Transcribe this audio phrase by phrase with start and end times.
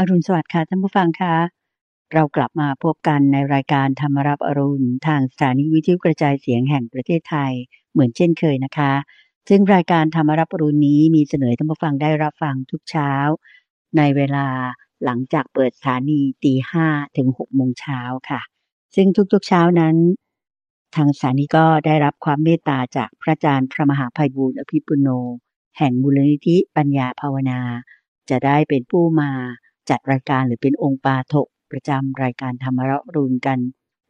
[0.00, 1.34] อรุณสวัสดิ์ค่ะท่านผู้ฟังคะ
[2.14, 7.52] เรากลับมาพบกันในรายการธรรมรับอรุณ ทางสถานีวิทยุกระจายเสียงแห่งประเทศไทย
[7.92, 8.92] เหมือนเช่นเคยนะคะ
[9.48, 13.12] ซึ่งรายการธรรมรับอรุณนี้มีเสนอท่านผู้ฟังได้รับฟังทุกเช้า
[13.96, 14.46] ในเวลา
[15.04, 16.86] หลังจากเปิดสถานีตีห้า
[17.16, 18.40] ถึงหกโมงเช้าค่ะ
[18.94, 19.96] ซึ่งทุกๆเช้านั้น
[20.96, 25.08] ทางสถานีก็ได้รับความเมตตาจากพระอาจารย์พระมหาภัยบูร์อภิปุโน
[25.78, 27.60] แห่งมูลนิธิปัญญาภาวนา
[28.30, 29.32] จะได้เป็นผู้มา
[29.90, 33.58] จัดรายการหรือเป็นองค์ปาถกประจำรายการธรรมรรุนกัน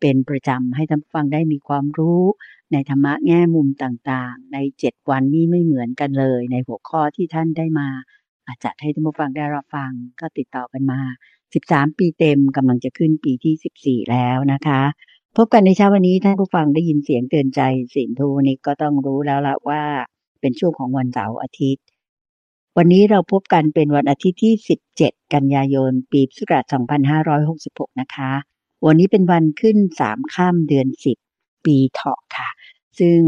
[0.01, 2.23] เป็นประจำให้ท่านฟังได้มีความรู้
[2.73, 7.89] ในธรรมะแง่มุมต่างๆ ในเจ็ดวันนี้ไม่เหมือนกันเลย ในหัวข้อที่ท่านได้มา
[8.47, 11.01] อาจจะให้ท่านผู้ฟังได้รับฟังก็ติดต่อกันมา
[11.49, 14.83] 13 ปีเต็มกำลังจะขึ้นปีที่ 14 แล้วนะคะ
[15.37, 17.61] พบกันในเช้าวันนี้ท่านผู้ฟังได้ยินเสียงเตือนใจ
[17.95, 19.83] สินทูนี้ก็ต้องรู้แล้วละว่า
[20.41, 21.85] เป็นช่วงของวันเสาร์อาทิตย์
[22.81, 24.55] วันนี้เราพบกันเป็นวันอาทิตย์ที่
[24.95, 26.65] 17 กันยายน ปีพุทธศักราช
[27.35, 28.33] 2566 นะคะ
[28.87, 30.89] วันนี้เป็นวันขึ้น 3 ข้ามเดือน
[31.27, 32.49] 10 ปีเถาะค่ะ
[32.99, 33.19] ซึ่ง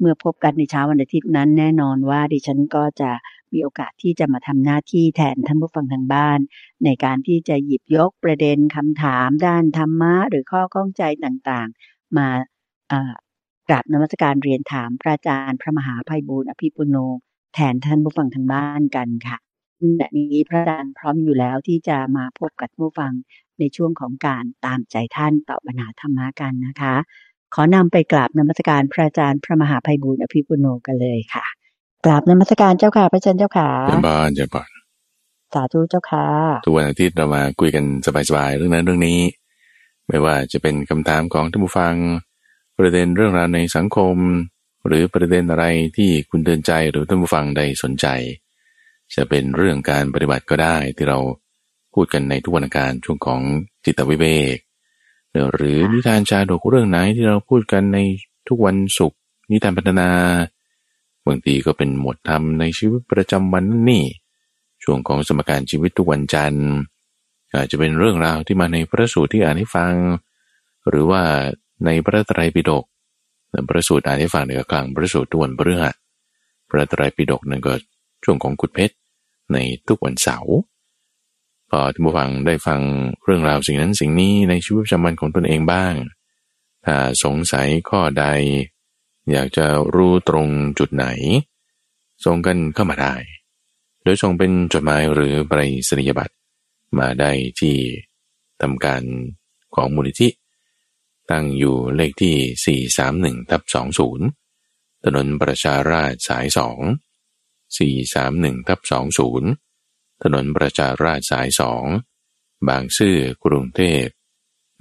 [0.00, 3.10] เมื่อพบกันในเช้าวันอาทิตย์นั้นแน่นอนว่าดิฉันก็จะ
[3.52, 6.38] มีโอกาสที่จะมาทำหน้าที่แทนท่านผู้ฟังทางบ้าน
[6.84, 12.28] ในการที่จะหยิบยกประเด็นคำถามด้านธรรมะ หรือข้อข้องใจต่างๆ มา
[13.68, 16.98] กราบนมัสการเรียนถามพระอาจารย์พระมหาภัยบูร์อภิปุโน
[17.54, 19.36] แทนท่านผู้ฟังทางบ้านกันค่ะ
[19.78, 23.12] ขณะนี้พระอาจารย์พร้อมอยู่แล้วที่จะมาพบกับผู้ฟัง
[23.58, 26.94] ในช่วงของการตามใจท่านตอบปัญหาธรรมะกันนะคะ
[27.54, 31.44] ขอนำไปกราบนมัสการพระอาจารย์พระมหาภัยบุญอภิปุโนกันเลยค่ะ
[32.04, 34.68] กราบนมัสการเจ้าค่ะพระอาจารย์เจ้าค่ะเป็นบ้านเจ้าก่อน
[35.54, 36.26] สาธุเจ้าค่ะ
[36.64, 37.84] ทุกวันอาทิตย์เรามาคุยกัน
[38.28, 39.18] สบายๆเรื่องนั้นเรื่องนี้
[40.08, 41.94] ไม่ว่าจะเป็นคำถามของท่านผู้ฟัง
[42.78, 44.16] ประเด็นเรื่องราวในสังคม
[44.86, 45.64] หรือประเด็นอะไร
[45.96, 48.06] ที่คุณเตือนใจหรือท่านผู้ฟังใดสนใจ
[49.14, 51.18] จะเป็นเรื่องการปฏิบัติก็ได้ที่เรา
[51.94, 53.40] พูดกันในทุกวันการช่วงของ
[53.84, 54.56] จิตวิเวก
[55.54, 57.98] หรือนิทานชาดกเรื่องไหนที่เราพูดกันใน
[58.48, 59.18] ทุกวันศุกร์
[59.50, 60.08] นิทานพัฒนา
[61.26, 64.04] บางทีก็เป็นหมวดธรรมในชีวิตประจำวันนี่
[64.82, 66.66] ช่วงของสมการชีวิตทุกวันจันทร์
[67.54, 69.94] อาจจะเป็นเรื่องราวที่มาในพระสูตรที่อ่านให้ฟัง
[70.88, 71.22] หรือว่า
[71.84, 72.84] ในพระไตรปิฎก
[73.68, 75.94] พระสูตรอ่านให้ฟังในกลางพระสูตรทุกวันพฤหัส
[76.68, 77.72] พระตรปิฎกนั่นก็
[78.24, 78.94] ช่วงของกุดเพชร
[79.52, 79.58] ใน
[79.88, 80.56] ทุกวันเสาร์
[81.70, 82.80] พอท่านผู้ฟังได้ฟัง
[83.24, 85.94] เรื่องราวสิ่งนั้นสิ่งนี้ในชีวิตประจำวันของตนเองบ้าง
[86.84, 88.24] ถ้าสงสัยข้อใด
[89.32, 90.46] อยากจะรู้ตรง
[90.78, 91.06] จุดไหน
[92.24, 93.14] ส่งกันเข้ามาได้
[94.02, 95.52] โดยส่งเป็นจดหมายหรือใบ
[95.88, 96.34] สริยบัตร
[96.98, 97.30] มาได้
[97.60, 97.74] ที่
[98.60, 99.02] ทำการ
[99.74, 100.28] ของมูลนิธิ
[101.30, 102.78] ตั้งอยู่เลขที่
[103.36, 103.62] 431ทับ
[104.32, 106.58] 20 ถนนประชาราชสาย 2
[107.76, 108.80] 431ทับ
[109.50, 111.48] 20 ถนนประชาราชสาย
[112.08, 114.04] 2 บางซื่อกรุงเทพ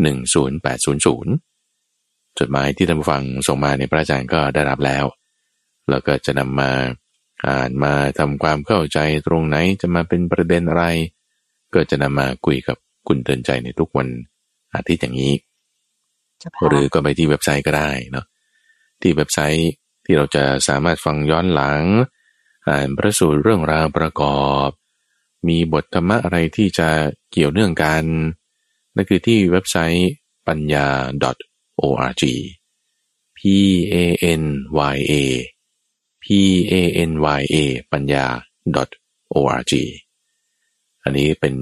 [0.01, 5.05] 10800 จดหมายที่ท่านผู้ฟังส่งมาในพระอาจารย์ก็ได้รับแล้ว
[5.89, 6.71] แล้วก็จะนำมา
[7.47, 10.85] อ่านมาทำความเข้าใจตรงไหนจะมาเป็นประเด็นอะไร
[11.73, 14.07] ก็จะนำมาคุยกับคุณเตือนใจในทุกวัน
[14.75, 15.33] อาทิตย์อย่างนี้
[16.67, 18.25] หรือก็ไปที่เว็บไซต์ก็ได้เนาะ
[19.01, 19.71] ที่เว็บไซต์
[20.05, 21.81] ที่เราจะสามารถฟังย้อนหลัง
[22.67, 24.69] อ่านพระสูตรเรื่องราวประกอบ
[25.47, 26.89] มีบทธรรมะอะไรที่จะ
[27.31, 28.03] เกี่ยวเนื่องกัน
[28.95, 30.11] นั่นคือที่เว็บไซต์
[30.47, 30.87] ปัญญา
[31.83, 32.23] .org
[33.37, 33.39] p
[33.93, 33.95] a
[34.41, 34.43] n
[34.95, 35.13] y a
[36.23, 36.25] p
[36.71, 36.73] a
[37.09, 37.55] n y a
[37.91, 38.25] ปัญญา
[39.35, 39.73] .org
[41.03, 41.53] อันนี้เป็น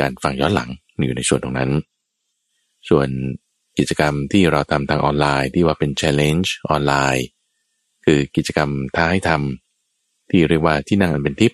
[0.00, 0.70] การฟังย้อนหลัง
[1.06, 1.70] อยู่ในส่วนตรงนั้น
[2.88, 3.08] ส่วน
[3.78, 7.26] กิจกรรมที่เราทำทางออนไลน์ที่ว่าเป็น challenge ออนไลน์
[8.04, 11.52] คือกิจกรรมท้าให้ทำที่เรียกว่าที่นั่งอันเป็นทิป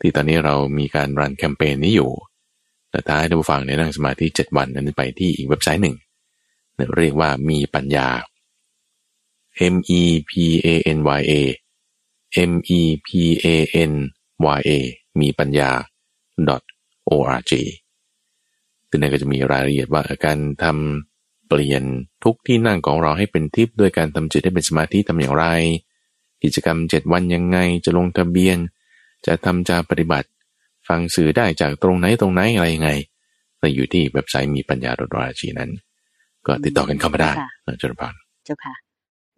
[0.00, 2.10] ที่ตอนนี้เรามีการรันแคมเปญนี้อยู่
[2.90, 5.96] แต่ท้ายท่านผู้ฟังในนั่งสมาธิ7วันนั้นไปที่อีกเว็บไซต์หนึ่ง
[6.96, 8.08] เรียกว่ามีปัญญา
[9.74, 10.32] M E P
[10.66, 11.34] A N Y A
[12.50, 13.08] M E P
[13.44, 13.46] A
[13.90, 13.92] N
[14.58, 14.70] Y A
[15.20, 15.70] มีปัญญา
[17.10, 17.52] .org
[18.88, 21.17] ซึ่งนั่นก็จะมีรายละเอียดว่าการทำ
[21.48, 21.82] เปลี่ยน
[22.24, 25.46] ทุกที่นั่งของเราให้เป็นทิพย์ด้วยการทำจิตให้เป็นสมาธิทำอย่างไร
[26.42, 28.58] กิจกรรมเจ็ดวันยังไงจะลงทะเบียน
[29.26, 30.28] จะทำจะปฏิบัติ
[30.88, 32.90] ฟังสื่อได้จากตรงไหนตรงไหนอะไรยังไง
[33.58, 35.70] เราอยู่ที่เว็บไซต์มีปัญญาดราชีนั้น
[36.46, 37.30] ก็ติดต่อกันเข้ามาได้
[37.66, 38.14] นะเจ้าพาน
[38.44, 38.74] เจ้าค่ะ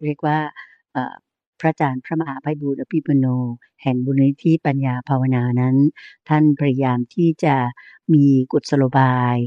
[0.03, 0.37] เรียกว่า
[1.59, 3.25] พระอาจารย์พระมหาภัยบูรอภิปุโน
[3.81, 5.75] แห่งบุญนิธิปัญญาภาวนานั้น
[6.29, 7.55] ท่านพยายามที่จะ
[8.13, 9.37] มีกุศโลบาย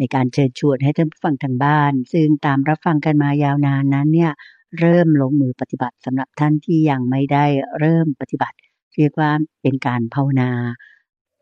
[0.00, 4.32] ในการเชิญชวนให้ท่านผู้ฟังทางบ้าน ซึ่งตามรับฟังกันมายาวนานนั้นเนี่ย
[4.78, 7.44] เริ่มลงมือปฏิบัติสำหรับท่านที่ยังไม่ได้
[7.78, 8.56] เริ่มปฏิบัติ
[8.96, 9.30] เรียกว่า
[9.62, 10.50] เป็นการภาวนา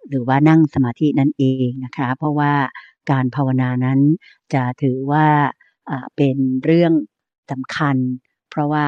[0.08, 2.52] หรือว่านั่งสมาธินั่นเองนะคะ เพราะว่า
[3.10, 4.00] การภาวนานั้น
[4.55, 5.26] จะถือว่า
[6.16, 6.93] เป็นเรื่อง
[7.50, 7.96] สำคัญ
[8.50, 8.87] เพราะว่า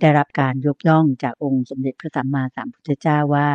[0.00, 3.48] ได้รับการยกย่องจากองค์สมเด็จพระสัมมาสัมพุทธเจ้าว่า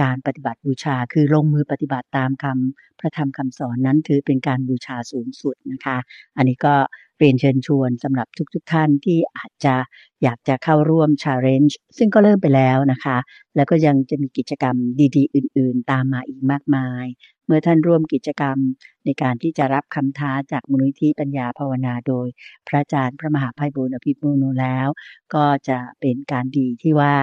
[0.00, 5.96] การปฏิบัติบูชาคือลงมือปฏิบัติตามคำพระธรรมคำสอนนั้นถือเป็นการบูชาสูงสุดนะคะ
[6.36, 6.74] อันนี้ก็
[7.18, 9.76] เรียนเชิญชวนสำหรับทุกๆทท่านที่อาจจะ
[10.22, 13.18] อยากจะเข้าร่วม challenge ซึ่งก็เริ่มไปแล้วนะคะ
[13.56, 14.76] แล้วก็ยังจะมีกิจกรรม
[15.16, 17.06] ดีๆ อื่นๆ ตามมาอีกมากมาย
[17.46, 18.56] เมื่อท่านร่วมกิจกรรม
[19.04, 22.26] ในการที่จะรับคำท้าจากมูลนิธิปัญญาภาวนาโดย
[22.68, 24.88] พระอาจารย์พระมหาภัยบุญอภิปุโนแล้ว
[25.34, 27.14] ก็จะเป็นการดีที่ว่า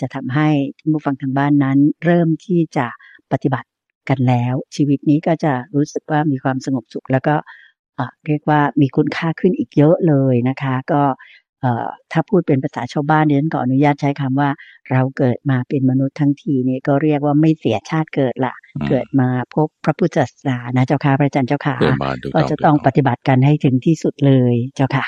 [0.00, 0.48] จะทำให้
[0.92, 2.86] ผู้ฟังทางบ้านนั้น เริ่มที่จะ
[3.32, 3.68] ปฏิบัติ
[4.08, 7.34] กันแล้ว ชีวิตนี้ก็จะรู้สึกว่ามีความสงบสุข แล้วก็
[8.26, 11.02] เรียกว่ามีคุณค่าขึ้นอีกเยอะเลยนะคะ ก็
[12.12, 14.50] ถ้าพูดเป็นภาษาชาวบ้านเดนก็อนุญาตใช้คำว่า
[14.90, 18.54] เราเกิดมาเป็นมนุษย์ทั้งทีนี่ก็เรียกว่าไม่เสียชาติเกิดละ
[18.88, 21.76] เกิดมาพบพระพุทธศาสนานะเจ้าค่ะพระอาจารย์เจ้าค่ะ
[22.34, 25.06] ก็จะต้องปฏิบัติกันให้ถึงที่สุดเลยเจ้าค่ะ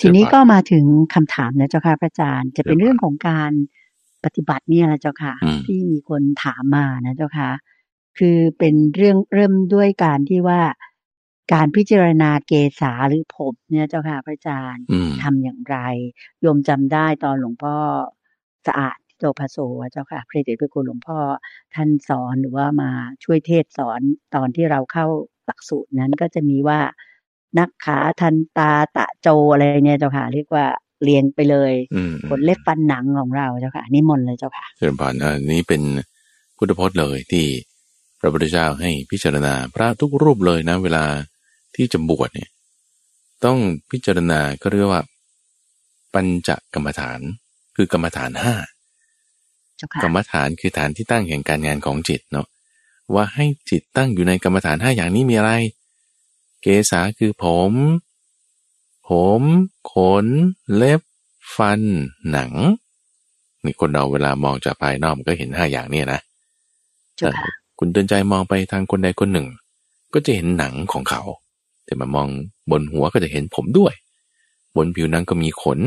[0.00, 3.52] ทีนี้ก็มาถึงคำถามนะเจ้าค่ะพระอาจารย์ จะเป็นเรื่องของการ
[4.24, 5.34] ปฏิบัติเนี่ยนะเจ้าค่ะ
[5.66, 7.50] ที่มีคนถามมานะเจ้าค่ะ
[8.18, 10.60] คือเป็นเรื่องเริ่มด้วยการที่ว่า
[11.52, 14.84] การพิจารณาเกษาหรือผมเนี่ยเจ้าค่ะพระอาจารย์
[15.22, 15.76] ทำอย่างไร
[16.40, 17.76] โยมจำได้ตอนหลวงพ่อ
[18.66, 19.58] สะอาดโตภโส
[19.92, 21.18] เจ้าค่ะพระเดชพระคุณหลวงพ่อ
[21.74, 22.90] ท่านสอนหรือว่ามา
[23.24, 24.00] ช่วยเทศสอน
[24.34, 25.06] ตอนที่เราเข้า
[25.46, 26.80] หลักสูตรนั้นก็จะมีว่า
[27.58, 30.66] นักขาทันตาตะโจอะไรเนี่ยเจ้าค่ะเรียกว่า
[31.02, 31.72] เรียงไปเลย
[32.28, 35.82] ผลเล็บฟันหนังของเราเจ้าค่ะนี่มนเลยเจ้าค่ะเชิญผ่านอันนี้เป็น
[36.56, 37.46] พุทธพจน์เลยที่
[38.20, 41.04] พระพุทธเจ้าให้พิจารณา พระทุกรูปเลยนะ เวลา
[41.74, 42.50] ที่จะบวชเนี่ย
[43.44, 43.58] ต้อง
[43.90, 45.02] พิจารณาก็เรียกว่า
[46.14, 47.20] ปัญจกรรมฐาน
[47.76, 48.54] คือกรรมฐานห้า
[50.02, 52.46] กรรมฐานคือฐานที่ตั้งแห่งการงานของจิตเนาะ
[53.14, 55.52] ว่าให้จิตตั้งอยู่ในกรรมฐานห้าอย่างนี้มีอะไร
[56.62, 57.72] เกษาคือผม
[59.10, 59.42] ผม
[59.92, 60.26] ขน
[60.76, 61.00] เล็บ
[61.56, 61.80] ฟัน
[62.30, 62.52] หนัง
[63.64, 66.20] นี่คนเราเวลามองจากภายนอกมันก็เห็นห้าอย่างนี้นะ
[67.78, 69.48] คุณเตือนใจมองไปทางคนใดคนหนึ่ง
[70.14, 71.22] ก็จะเห็นหนังของเขา
[71.84, 72.28] แต่มามอง
[72.70, 73.94] บนหัวก็จะเห็นผมด้วย
[74.76, 75.78] บนผิวหนังก็มีขน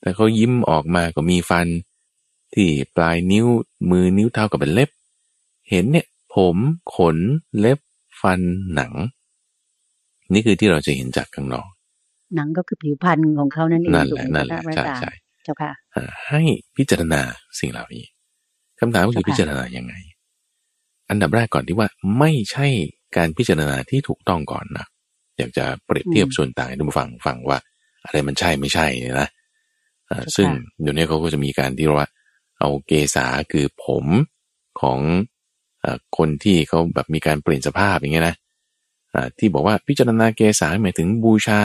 [0.00, 1.66] แต่เขายิ้มออกมาก็มีฟัน
[2.54, 3.46] ที่ปลายนิ้ว
[3.90, 4.90] มือนิ้วเท้าก็เป็นเล็บ
[5.70, 6.56] เห็นเนี่ย ผม
[6.94, 7.16] ขน
[7.58, 7.78] เล็บ
[8.20, 8.40] ฟัน
[8.74, 8.92] หนัง
[10.32, 11.68] นี่คือที่เราจะเห็นจากข้างนอก
[12.34, 15.12] หนังก็คือผิวพรรณของเขานั่นเองนั่นแหละนั่นแหละใช่ใช่
[15.44, 15.72] เจ้าค่ะ
[16.28, 16.42] ให้
[16.76, 17.20] พิจารณา
[17.60, 18.04] สิ่งเหล่านี้
[18.80, 19.94] คำถามก็คือพิจารณายังไง
[21.10, 21.88] อันดับแรกก่อนที่ว่า
[22.18, 22.66] ไม่ใช่
[23.16, 24.86] การพิจารณาที่ถูกต้องก่อนนะ
[25.38, 27.58] อยากจะเปรียบเทียบส่วนต่างให้ทุกฟังฟังว่า
[28.04, 29.28] อะไรมันใช่ไม่ใช่เนี่ยนะ
[30.36, 30.48] ซึ่ง
[30.80, 32.08] เดี๋ยวนี้เขาก็จะมีการที่ว่า
[32.58, 34.04] เอาเกษาคือผม
[34.80, 34.98] ของ
[35.84, 35.86] อ
[36.16, 38.36] คนที่เขาแบบมีการเปลี่ยนสภาพอย่างเงี้ยนะ
[39.38, 41.60] ที่บอกว่าพิจารณาเกษาหมายถึงบูชา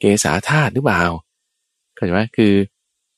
[0.00, 1.02] เกษาธาตุหรือเปล่า
[1.94, 2.52] เข้าใจไหมคือ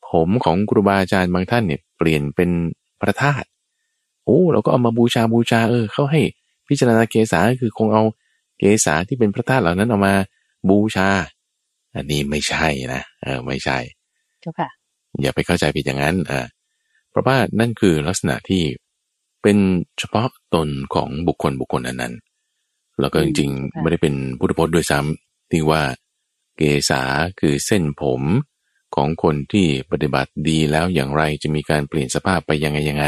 [0.08, 2.50] ผมของครูบาอาจารย์บางท่านเนี่ยเปลี่ยนเป็น
[3.00, 3.46] พระธาตุ
[4.24, 6.22] โอ้เราก็เอามาบูชาบูชาเออเขาให้
[6.68, 8.02] พิจารณาเกษาคือคงเอา
[8.58, 10.14] เกษาที่เป็นพระธาตุเหล่านั้นเอามา
[10.68, 11.08] บูชา
[11.94, 13.78] อันนี้ไม่ใช่นะเออไม่ใช่
[14.40, 14.68] เจ้าค่ะ
[15.22, 16.40] อย่าไปเข้าใจผิดอย่างนั้นอ่า
[17.10, 18.62] เพราะว่านั่นคือลักษณะที่
[19.42, 19.58] เป็น
[19.98, 22.14] เฉพาะตนของบุคคลบุคคลนั้น
[23.00, 25.82] แล้วก็จริงๆไม่ได้เป็นพุทธพจน์ด้วยซ้ำที่ว่า
[26.56, 27.02] เกษา
[27.40, 28.22] คือเส้นผม
[28.94, 33.06] ของคนที่ปฏิบัติดีแล้วอย่างไรจะมีการเปลี่ยนสภาพไปยังไงยังไง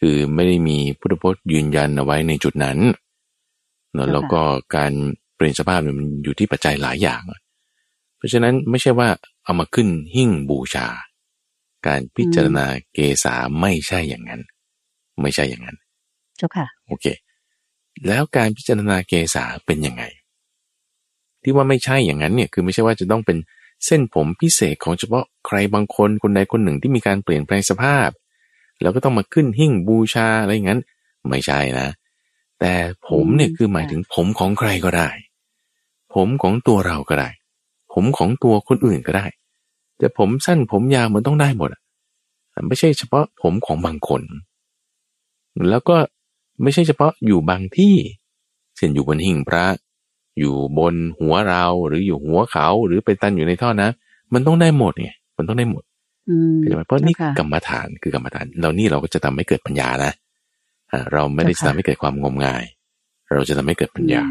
[0.00, 2.78] คือไม่ได้มีพุทธพจน์ยืนยันเอาไว้ในจุดนั้น
[3.92, 4.40] เนาะแล้วก็
[4.76, 4.92] การ
[5.36, 7.22] เปลี่ยนสภาพมันอยู่ที่ปัจจัยหลายอย่าง
[8.16, 9.08] เพราะฉะนั้นไม่ใช่ว่า
[9.44, 10.86] เอามาขึ้นหิ้งบูชา
[11.86, 14.42] การพิจารณาเกษาไม่ใช่อย่างนั้น
[15.20, 15.76] ไม่ใช่อย่างนั้น
[16.36, 17.06] เจ้าค่ะ โอเค
[18.06, 20.02] แล้วการพิจารณาเกษาเป็นยังไง
[21.42, 23.38] ที่ว่าไม่ใช่อย่างนั้นเนี่ยคือไม่ใช่ว่าจะต้องเป็น
[23.86, 28.08] เส้นผมพิเศษของเฉพาะใครบางคนคนใดคนหนึ่งที่มีการเปลี่ยนแปลงสภาพ
[28.82, 30.80] แล้วก็ต้องมาขึ้นหิ้งบูชาอะไรอย่างนั้น
[31.28, 31.88] ไม่ใช่นะ
[32.60, 32.72] แต่
[33.08, 35.08] ผมเนี่ยคือหมายถึงผมของใครก็ได้
[36.14, 37.28] ผมของตัวเราก็ได้
[37.92, 39.26] ผมของตัวคนอื่นก็ได้
[39.98, 41.70] แต่ผมสั้นผมยาวมันต้องได้หมด
[42.68, 44.22] ไม่ใช่เฉพาะผมของบางคน
[45.70, 45.96] แล้วก็
[46.62, 47.94] ไม่ใช่เฉพาะอยู่บางที่
[48.76, 49.64] เช่นอยู่บนหิ่งพระ
[50.38, 53.90] อยู่บนหัวเราหรืออยู่หัวเขาหรือไปตันอยู่ในท่อนะ
[54.34, 55.82] มันต้องได้หมดไงมันต้องได้หมด
[56.58, 60.12] เข้าใจไหมเพราะนี่กรรมฐานคือกรรมฐาน เรานี่เราก็จะทำให้เกิดปัญญานะ
[61.12, 62.64] เราไม่ได้ทำให้เกิดความงมงาย
[63.34, 64.22] เราจะทำให้เกิดปัญญา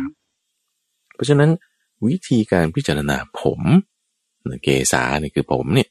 [1.14, 1.50] เพราะฉะนั้น
[2.08, 3.62] วิธีการพิจารณาผม
[4.64, 5.90] เกษาเนี่ยคือผมเนี่ย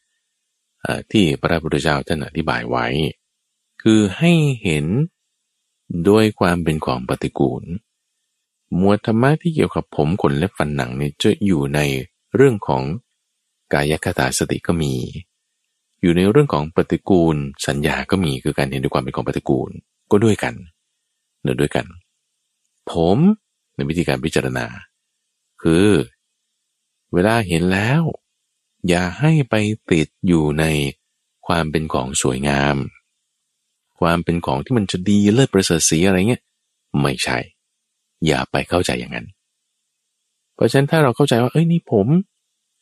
[1.11, 2.87] ที่พระพุทธเจ้าท่านอธิบายไว้
[3.83, 4.33] คือให้
[4.63, 4.87] เห็น
[6.05, 7.63] โดยความเป็นของปฏิกูล
[8.75, 11.81] หมวดธรรมะที่เกี่ยวกับผมขนและฟันหนังเนี่ยจะอยู่ใน
[12.37, 12.83] เรื่องของ
[13.73, 14.95] กายคตาสติก็มี
[16.03, 19.71] อยู่ในเรื่องของปฏิกูลสัญญาก็มีคือการเห็นด้วยความเป็นของปฏิกูล
[20.11, 20.55] ก็ด้วยกัน
[21.43, 21.87] เนื้อด้วยกัน
[22.91, 23.19] ผม
[23.75, 24.67] ในวิธีการพิจารณา
[25.63, 25.87] คือ
[27.13, 28.03] เวลาเห็นแล้ว
[28.89, 29.55] อย่าให้ไป
[29.91, 30.65] ติดอยู่ใน
[31.47, 32.77] ความเป็นของสวยงาม
[34.01, 36.43] ความเป็นของที่มันจะดีเลิศประเสริฐสีอะไรเงี้ย
[37.01, 37.39] ไม่ใช่
[38.27, 39.27] อย่าไปเข้าใจอย่างนั้น
[40.55, 42.07] เพราะฉะนั้นถ้าเราเข้าใจว่าเอ้ยนี่ผม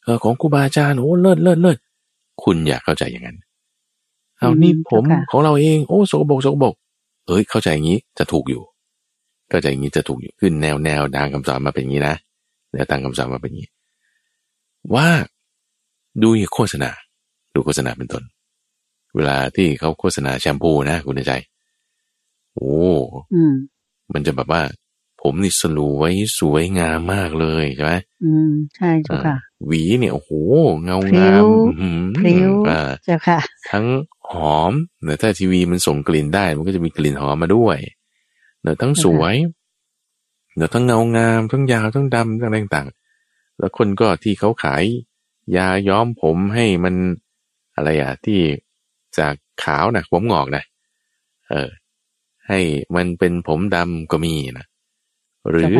[0.04, 1.78] เออของครูบาอาจารย์โอ้เลิศเลิศเลิศ
[2.42, 3.38] คุณอย่าเข้าใจอย่างนั้น
[4.38, 6.74] เอานี่ผมของเราเองโอ้สกบกสกบก
[7.26, 8.62] เอ้ยเข้าใจอย่างนี้จะถูกอยู่
[9.48, 12.16] เข้าใจอย่างนี้จะถูกอยู่ขึ้นแนวแนวทางคำสอนมาเป็นอย่างนี้นะ
[12.74, 13.70] แนวทางคำสอนมาเป็นอย่างนี้
[14.94, 15.08] ว่า
[16.22, 16.90] ดูโฆษณา
[17.54, 18.22] ดูโฆษณาเป็นต้น
[19.16, 21.32] เวลาที่เขาโฆษณาแชมพูนะคุณใจ
[22.54, 22.74] โอ้
[24.12, 24.62] มันจะแบบว่า
[25.26, 30.30] ผมนี่สลวยสวยงามมากเลยใช่ไหมอืมใช่เจ้าค่ะ หวีเนี่ยโอ้โห
[30.84, 31.42] เงางาม
[32.18, 32.52] พริ้ว
[33.04, 33.38] เจ้าค่ะ
[33.70, 33.86] ทั้ง
[34.30, 37.78] หอมเนี่ยถ้าทีวีมันส่งกลิ่นได้ มันก็จะมีกลิ่นหอมมาด้วย
[38.62, 39.34] เนี่ยทั้งสวย
[40.56, 44.84] เนี่ยทั้งเงางาม ทั้งยาวทั้งดำทั้งอะไรต่างๆ แล้วคนก็ที่เขาขาย
[45.56, 46.94] ยาย้อมผมให้มัน
[47.76, 48.40] อะไรอะที่
[49.18, 50.64] จากขาวนะผมงอกนะ
[51.50, 51.68] เออ
[52.48, 52.60] ให้
[52.96, 54.66] มันเป็นผมดำก็มีนะ
[55.50, 55.74] หรือ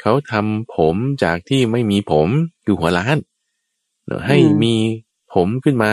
[0.00, 2.28] เขาทำผมจากที่ไม่มีผม
[2.64, 3.16] คือหัวล้าน
[4.26, 4.74] ให้มี
[5.34, 5.92] ผมขึ้นมา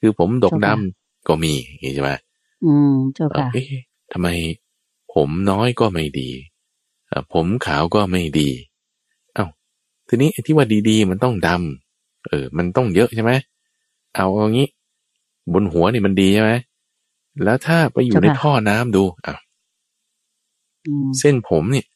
[0.00, 1.52] คือผมดกดำก็มี
[1.94, 2.10] ใช่ไหม
[2.64, 3.66] อืมเจ้าค่ะเอ๊ะ
[4.12, 4.28] ทำไม
[5.14, 6.30] ผมน้อยก็ไม่ดี
[7.32, 8.48] ผมขาวก็ไม่ดี
[9.34, 9.46] เอา้า
[10.08, 13.32] ทีนี้ที่ว่าดีๆ มันต้องดำเออ มันต้องเยอะใช่ไหม
[14.14, 14.68] เอาเอางี้
[15.52, 16.52] บนหัวนี่มันดีใช่ไหม
[17.44, 19.34] แล้วถ้าไปอยู่ในท่อน้ำดูอะ
[21.18, 21.86] เส้นผมเนี่ย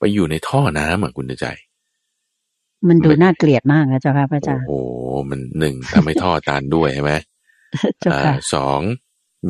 [0.00, 1.46] ไปอยู่ในท่อน้ำอะคุณใจ
[2.88, 7.12] มันดูน่าเกลียดมากนะเจ้าค่ะพระอาจารย์โอ้โหมันหนึ่งทำให้ท่อตันด้วยใช่ไหม
[8.12, 8.80] อ่าสอง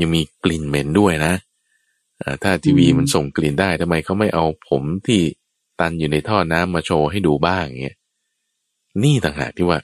[0.01, 1.35] ยังมีกลิ่นเหม็นด้วยนะ
[2.43, 5.21] ถ้าทีวีมันส่งกลิ่นได้ทำไมเขาไม่เอาผมที่
[5.81, 7.97] ตันอยู่ในท่อน้ำมาโชว์ให้ดูบ้างเงี้ย
[9.03, 9.79] นี่ต่างหากที่ว่า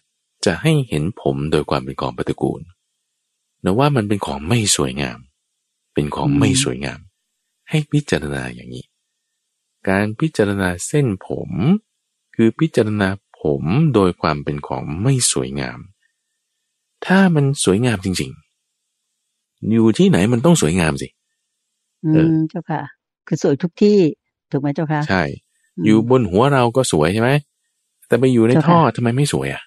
[0.46, 2.60] จะให้เห็นผมโดยความเป็นของปฏิกูล
[3.64, 5.18] นะว่ามันเป็นของไม่สวยงาม
[5.94, 7.00] เป็นของไม่สวยงาม
[7.68, 8.84] ให้พิจารณาอย่างนี้
[9.88, 11.50] การพิจารณาเส้นผม
[12.34, 13.08] คือพิจารณา
[13.40, 13.62] ผม
[13.94, 15.78] โดยความเป็นของไม่สวยงาม
[17.06, 18.30] ถ้ามันสวยงามจริง
[19.00, 21.08] ๆ อยู่ที่ไหนมันต้องสวยงามสิ
[22.04, 22.82] อืมเจ้าค่ะ
[23.26, 23.98] คือสวยทุกที่
[24.50, 25.22] ถูกไหมเจ้าค่ะ ใช่
[25.84, 27.30] อยู่บนหัวเราก็สวยใช่ไหม
[28.06, 29.62] แต่ไปอยู่ในท่อทำไมไม่สวยอะ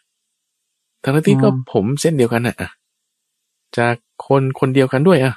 [1.03, 2.55] ทั้งที่ก็ผมเส้นเดียวกันอะ
[3.77, 3.95] จาก
[4.27, 5.33] คนคนเดียวกันด้วยอะ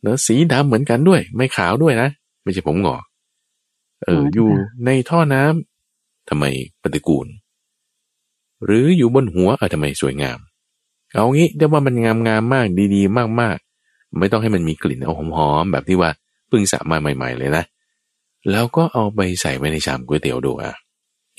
[0.00, 2.08] เนื้อสีดำเหมือนกันด้วย ไม่ขาวด้วยนะ
[2.42, 3.02] ไม่ใช่ผมหงอก
[4.04, 4.48] เอออยู่
[4.86, 6.44] ในท่อน้ำทำไม
[6.82, 7.26] ปฏิกูล
[8.64, 10.38] หรืออยู่บนหัวเออทำไมสวยงาม
[11.12, 13.58] เอางี้เรียกว่ามันงามงามมากดีๆ มาก
[14.20, 16.10] ไม่ต้องให้มันมีกลิ่นเอาหอมๆแบบที่ว่า
[16.48, 17.64] เพิ่งสระมาใหม่ ๆ เลยนะ
[18.50, 20.72] แล้วก็เอาไปใส่ไว้ในชามก๋วยเตี๋ยวดูอะ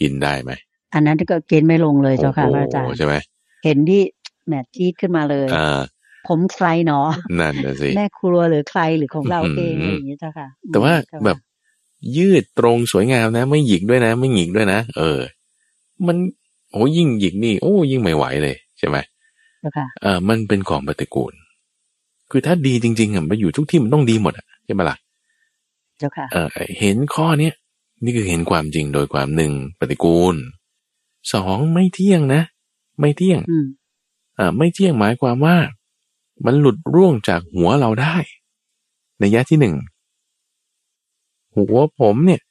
[0.01, 0.51] กินได้ไหม
[0.93, 3.15] อันนั้นก็กินไม่ลงเลยเจ้าค่ะอาจารย์ใช่ไหม
[3.65, 4.01] เห็นที่
[4.48, 5.82] แมทจี๊ดขึ้นมาเลยอ่า
[6.27, 7.08] ผมใครเนาะ
[7.39, 10.93] นั่นนะสิแม่ครัวหรือใครหรือของเราเองอย่างนี้เจ้าค่ะ แต่ว่า
[11.25, 11.38] แบบ
[12.17, 15.19] ยืดตรงสวยงามนะ ไม่หยิกด้วยนะ ไม่หยิกด้วยนะ เออ
[16.07, 16.17] มัน
[16.72, 18.98] โอ้ยิ่งหยิกนี่ โอ้ยิ่งไม่ไหวเลยใช่ไหม
[19.60, 21.33] เจ้าค่ะเออมันเป็นของปฏิกูล
[22.31, 24.98] คือถ้าดีจริงๆอะไปอยู่ทุกที่มันต้องดีหมดอะใช่ไหมล่ะ
[25.98, 26.48] เจ้าค่ะเออ
[26.79, 27.53] เห็นข้อเนี้ย
[28.03, 30.36] นี่คือเห็นความจริงโดยความหนึ่งปฏิกูล
[31.33, 32.41] สองไม่เที่ยงนะ
[33.00, 33.39] ไม่เที่ยง
[34.39, 35.57] อ่าไม่เที่ยงหมายความว่า
[36.45, 38.15] มันหลุดร่วงจากหัวเราได้
[39.19, 39.75] ในยะที่หนึ่ง
[41.55, 42.41] หัวผมเนี่ย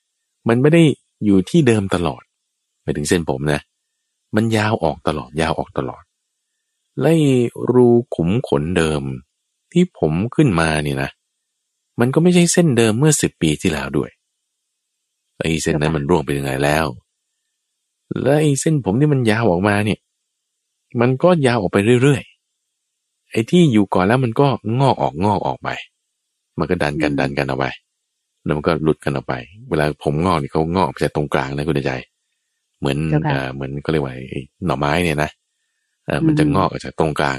[0.49, 0.83] มันไม่ได้
[1.25, 2.23] อยู่ที่เดิมตลอด
[2.83, 3.61] ไปถึงเส้นผมนะ
[4.35, 6.03] มันยาวออกตลอดยาวออกตลอด
[7.01, 7.15] ไล่
[7.73, 9.03] รูขุมขนเดิม
[9.73, 11.11] ที่ผมขึ้นมานี่นะ
[12.01, 14.11] มันก็ไม่ใช่เส้นเดิมเมื่อสิบปีที่แล้วด้วย
[15.39, 16.87] ไอ้เส้นนั้นมันร่วงไปยังไงแล้ว
[18.23, 19.99] และไอ้เส้นผมที่มันยาวออกมาเนี่ย
[21.01, 24.47] มันก็ยาวออกไปเรื่อยๆ ไอ้ที่อยู่ก่อนแล้วมันก็
[24.81, 25.69] งอกออกงอกออกไป
[26.59, 27.67] มันก็ดันกันดันกันออกไป
[28.45, 29.35] แล้วมันก็หลุดกันออกไป
[29.71, 31.93] เวลาผมงอกนี่เขางอกจากตรงกลางนะคุณใจ
[32.81, 32.99] เหมือน
[33.33, 34.15] อ่าเหมือนก็เรียกว่า
[34.67, 35.31] หน่อไม้เนี่ยนะ
[36.09, 37.39] อ่ามันจะงอกออกจากตรงกลาง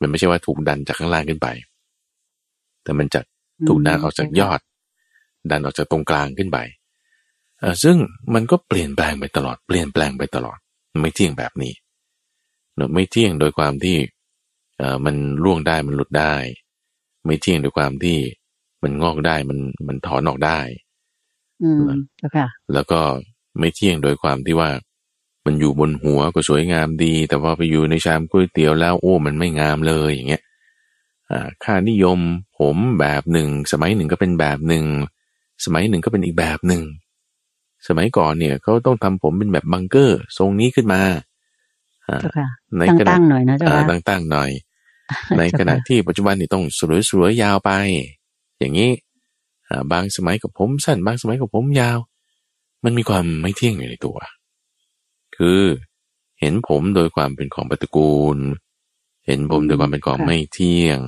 [0.00, 1.48] มันไม่ใช่ว่าถูกดันจากข้างล่างขึ้นไป
[2.82, 3.20] แต่มันจะ
[3.68, 4.60] ถูกดันออกจากยอด
[5.50, 6.58] ดันออกจากตรงกลางขึ้นไป
[7.82, 7.96] ซึ่ง
[8.34, 10.58] มันก็เปลี่ยนแปลงไปตลอด เปลี่ยนแปลงไปตลอด
[11.02, 11.72] ไม่เที่ยงแบบนี้
[12.76, 13.96] เนอะไม่เที่ยงโดยความที่
[15.04, 16.34] มันล่วงได้มันหลุดได้
[17.26, 18.18] ไม่เที่ยงโดยความที่
[18.82, 20.58] มันงอกได้มันมันถอนออกได้
[21.62, 21.82] อืม
[22.18, 23.00] เจ้าค่ะ แล้วก็
[23.58, 24.70] ไม่เที่ยงโดยความที่ว่า
[25.46, 30.42] มันอยู่บนหัวก็สวยงามดี แต่ว่าไปอยู่ในชามก๋วยเตี๋ยวแล้วโอ้ มันไม่งามเลยอย่างเงี้ย
[31.30, 32.18] อ่าค่านิยม
[32.58, 34.84] ผมแบบหนึ่ง สมัยหนึ่งก็เป็นแบบหนึ่ง
[35.64, 36.82] สมัยหนึ่งก็เป็นอีกแบบหนึ่ง
[37.88, 41.00] สมัยก่อนเนี่ยเขาต้องทำผมเป็นแบบบังเกอร์ ทรงนี้ขึ้นมา
[42.08, 42.48] อ่าเจ้าค่ะ
[42.78, 44.50] ในขณะตั้งๆหน่อยนะเจ้าอ่าค่ะตั้งๆหน่อย
[45.38, 46.64] ในเจ้าค่ะขณะที่ปัจจุบันนี่ต้อง
[47.10, 47.70] สวยๆยาวไป
[48.62, 48.92] อย่างนี้
[49.68, 51.98] อ่าบางสมัยกับผมสั้น บางสมัยกับผมยาว
[52.84, 54.16] มันมีความไม่เที่ยงอยู่ในตัว
[55.36, 55.62] คือ
[56.40, 58.38] เห็นผมโดยความเป็นของปฏิกูล
[59.26, 61.00] เห็นผมโดยความเป็นของค่ะไม่เที่ยง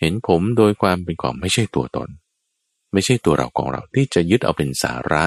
[0.00, 2.08] เห็นผมโดยความเป็นของไม่ใช่ตัวตน
[2.92, 5.24] ไม่ใช่ตัวเราของเราที่จะยึดเอาเป็นสาระ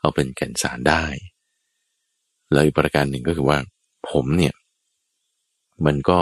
[0.00, 1.04] เอาเป็นแก่นสารได้
[2.52, 3.58] แล้วอีกประการหนึ่งก็คือว่า
[4.10, 4.54] ผมเนี่ย
[5.86, 6.18] มันก็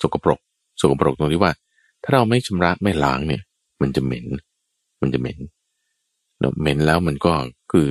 [0.00, 0.40] สกปรก
[0.80, 1.52] สกปรกตรงที่ว่า
[2.02, 3.42] ถ้าเราไม่ชำระไม่ล้างเนี่ย
[3.84, 4.26] มันจะเหม็น
[5.00, 5.38] มันจะเหม็น
[6.40, 7.32] เนอะเหม็นแล้วมันก็
[7.72, 7.86] คือ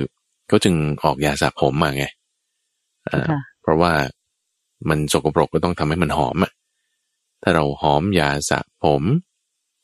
[0.50, 0.74] ก็จึง
[1.04, 2.04] ออกยาสระผมมาไง
[3.10, 3.92] อ่าค่ะเพราะว่า
[4.88, 6.52] มันสกปรกก็ต้องทำให้มันหอมอะ
[7.42, 9.02] ถ้าเราหอมยาสระผม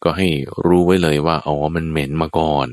[0.05, 0.29] ก็ให้
[0.67, 2.69] รู้ไว้เลยว่าอ๋อมันเหม็นมาก่อน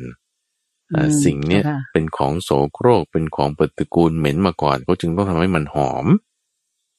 [0.96, 6.06] อ่าอืมสิ่งเนี้ยค่ะเป็นของโสโครกเป็นของปฏิกูลเหม็นมาก่อนก็จึงต้องทำให้มันหอม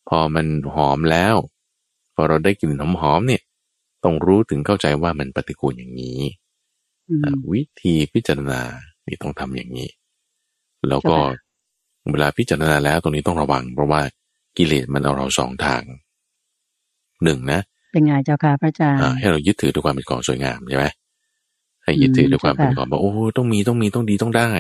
[0.09, 1.37] พอมันหอมแล้ว
[2.15, 3.43] พอเราได้กลิ่นหอมๆเนี่ย
[4.05, 6.21] ต้องรู้ถึงเข้าใจว่ามันปฏิกูลอย่างนี้
[7.09, 8.61] อืมอะวิธีพิจารณา
[9.07, 9.91] นี่ต้องทำอย่างนี้
[10.89, 14.01] แล้วก็เจ้าค่ะเวลาพิจารณาแล้วตรงนี้ต้องระวัง เพราะว่า
[14.57, 15.83] กิเลสมันเอาเราสองทาง
[17.25, 17.61] หนึ่งนะ
[17.93, 20.87] เป็นไงเจ้าค่ะพระอาจารย์อ่าให้เรายึดถือด้วยความเป็นของสวยงามใช่ไหม
[21.85, 24.51] ให้ยึดถือด้วยความเป็นเจ้าค่ะของแบบโอ้ต้องมีต้องมีต้องดีต้องได้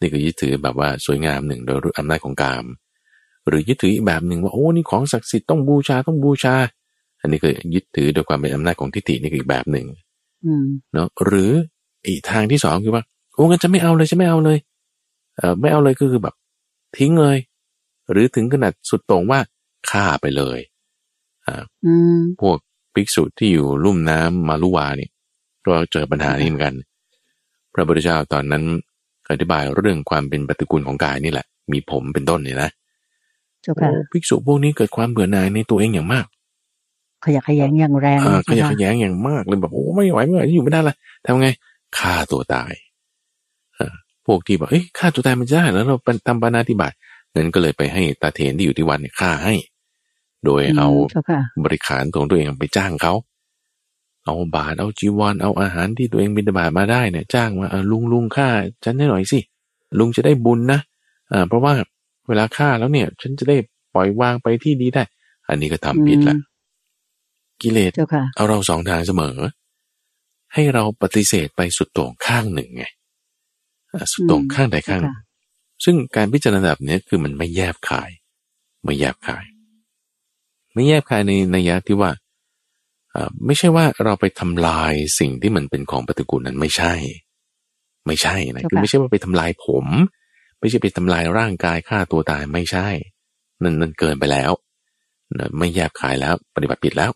[0.00, 2.64] นี่ก็ยึดถือแบบว่าสวยงามหนึ่งโดยอำนาจของกาม
[3.48, 6.54] หรือยึดถืออีกแบบหนึ่งว่าโอ้นี่ของศักดิ์สิทธิ์ต้องบูชาต้องบูชา
[7.20, 9.86] อันนี้ก็ยึดถือโดยความเป็นอำนาจของทิฏฐินี่คืออีกแบบหนึ่ง
[10.46, 11.50] อืมเนาะหรือ
[12.06, 13.02] อีกทางที่สองคือว่า
[13.34, 14.58] โอ้งั้นจะไม่เอาเลยจะไม่เอาเลย
[15.36, 16.34] เออไม่เอาเลยก็คือแบบ
[16.98, 17.38] ทิ้งเลย
[18.10, 19.40] หรือถึงขนาดสุดโต่งว่า
[19.90, 20.58] ฆ่าไปเลย
[21.86, 22.58] อืมพวก
[22.94, 25.10] ภิกษุที่อยู่ลุ่มน้ำมาลุวาเนี่ย
[25.66, 26.74] ก็เจอปัญหานี้เหมือนกัน
[27.72, 28.64] พระพุทธเจ้าตอนนั้น
[29.30, 32.70] อธิบายเรื่องความเป็นปฏิกูลของกายนี่แหละ มีผมเป็นต้นเนี่ยนะ
[33.62, 36.26] เจ้าโอ้ค่ะภิกษุพวกนี้เกิดความเบื่อหน่ายในตัวเองอย่างมาก
[37.24, 41.48] ขยักขยงอย่างแรงอ่าเลยขยะเจ้าแขค่ะยงอย่างมากเลยแบบโอ้ไม่ไหวไม่ไหวอยู่ไม่ได้ละทำไง
[41.98, 42.72] ฆ่าตัวตาย
[43.78, 43.94] อ่า
[44.26, 46.92] พวกที่บอกเอ้ยฆ่าตัวตายมันจะได้แล้วเราทำปานาธิบาต
[47.34, 49.54] นั้นก็เลยไปให้ตาเถนที่อยู่ที่วันเนี่ยฆ่าให้
[50.44, 53.14] โดยเอามเจ้าค่ะบริขารของตัวเองไปจ้างเขา
[54.24, 58.48] เอาบาทเอาจีวรเอาอาหารที่ตัวเองบิณฑบาตมาได้เนี่ย จ้างมาเออลุงลุงฆ่า
[58.84, 59.38] ฉันให้หน่อยสิ
[59.98, 60.80] ลุงจะได้บุญนะ
[61.32, 61.72] อ่าเพราะว่า
[62.28, 63.56] เวลาฆ่าแล้วเนี่ย ฉันจะได้
[63.94, 65.02] ปล่อยวางไปที่ดีได้
[65.48, 66.40] อันนี้ก็ทำผิดละอืม
[67.62, 69.36] กิเลสเจ้าค่ะเอาเราสองทางเสมอ
[70.54, 72.84] ให้เราปฏิเสธไปสุดโต่งข้างหนึ่งไง
[73.94, 75.24] อะสุดโต่งอืมข้างใดข้างหนึ่งค่ะ
[75.84, 78.10] ซึ่งการพิจารณาแบบนี้คือมันไม่แยบคาย
[78.84, 79.44] ไม่แยบคาย
[80.72, 82.10] ไม่แยบคายในในยะที่ว่า
[83.14, 86.92] อ่าไม่ใช่ว่าเราไปทำลายสิ่งที่มันเป็นของปฏิกูลนั้นไม่ใช่
[88.06, 89.86] ไม่ใช่นะคือไม่ใช่ว่าไปทำลายผม
[90.60, 92.88] ไม่ใช่ไปทำลายร่างกายฆ่าตัวตายไม่ใช่
[93.62, 94.52] นั่นนั่นเกินไปแล้ว
[95.38, 97.10] นะไม่แยบคายแล้วปฏิบัติผิดแล้ว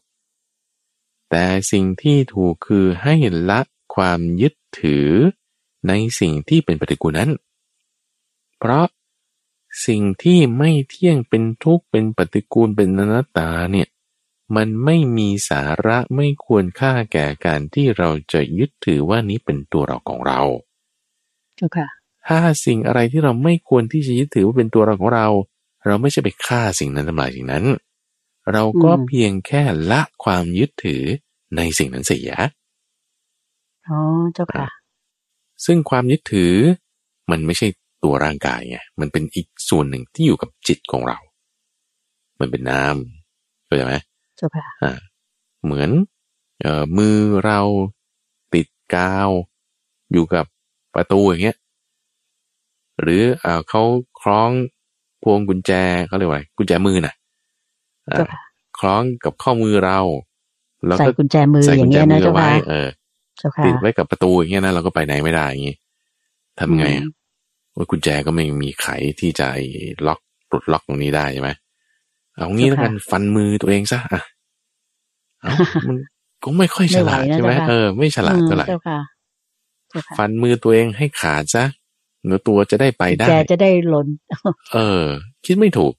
[1.37, 3.14] แต่สิ่งที่ถูกคือให้
[3.51, 3.61] ละ
[3.94, 5.11] ความยึดถือ
[5.88, 7.31] ในสิ่งที่เป็นปฏิกูลนั้น
[8.59, 8.87] เพราะ
[9.87, 13.88] สิ่งที่ไม่เที่ยงเป็นทุกข์เป็นปฏิกูลเป็นอนัตตาเนี่ย
[14.57, 20.40] มันไม่มีสาระไม่ควรค่าแก่การที่เราจะยึดถือว่านี้เป็นตัวเราของเรา
[21.57, 21.88] เจ้าค่ะ
[22.27, 25.29] ถ้าสิ่งอะไรที่เราไม่ควรที่จะยึดถือว่าเป็นตัวเราของเรา
[25.87, 27.64] เราไม่ใช่ไปฆ่าสิ่งนั้นทำลายสิ่งนั้น
[28.53, 31.05] เราก็อืมเพียงแค่ละความยึดถือ
[31.57, 32.33] ในสิ่งนั้นเสีย
[33.88, 33.99] อ๋อ
[34.35, 34.67] เจ้าค่ะ
[35.64, 36.55] ซึ่งความยึดถือ
[37.31, 37.67] มันไม่ใช่
[38.05, 41.19] ตัวร่างกายไง มันเป็นอีกส่วนหนึ่งที่อยู่กับจิตของเรา
[42.40, 43.95] มันเป็นน้ำเข้าใจไหม
[44.37, 44.93] เจ้าค่ะอ่า
[45.64, 45.90] เหมือน
[46.62, 47.61] เอ่อมือเรา
[48.55, 49.31] ติดกาว
[50.12, 50.45] อยู่กับ
[50.95, 51.59] ประตูอย่างเงี้ย
[53.01, 53.83] หรืออ่าเขา
[54.21, 54.51] คล้อง
[55.23, 55.73] พวงกุญแจ
[56.07, 57.14] เขาเรียกว่าอะไรกุญแจมือน่ะ
[58.11, 58.43] อ่าเจ้าค่ะ
[58.79, 60.01] คล้องกับข้อมือเรา
[60.88, 62.88] แล้วใส่ก็กุญแจมือใส่อกุย่าญงแจเงี้ยมืนะอเจ้าไว้ค่ะเออ
[63.38, 65.77] เจ้าค่ะติดไว้กับประตูอย่างเงี้ยนะเราก็ไปไหนไม่ได้อย่างงี้
[66.59, 67.09] ทำไงอือะม
[67.77, 68.87] ว่ากุญแจก็ไม่มีไข
[69.20, 69.64] ที่จะไอ้
[70.07, 70.20] ล็อก
[70.51, 71.51] ปลดล็อกตรงนี้ได้ใช่ไหม
[72.37, 74.23] เอางี้แล้วกันฟันมือตัวเองซะอะ
[75.42, 75.55] เอา
[75.87, 75.97] มัน
[76.42, 78.99] ก็ไม่ค่อยฉลาดไม่ไหวนะใช่ไหมเจ้าค่ะเออไม่ฉลาดเท่าไหร่อืมเจ้าค่ะ
[79.90, 81.64] เจ้าค่ะฟันมือตัวเองให้ขาดซะ
[82.25, 84.09] เนื้อตัวจะได้ไปได้แกจะได้หล่น
[84.73, 85.03] เออ
[85.47, 85.94] คิดไม่ถูก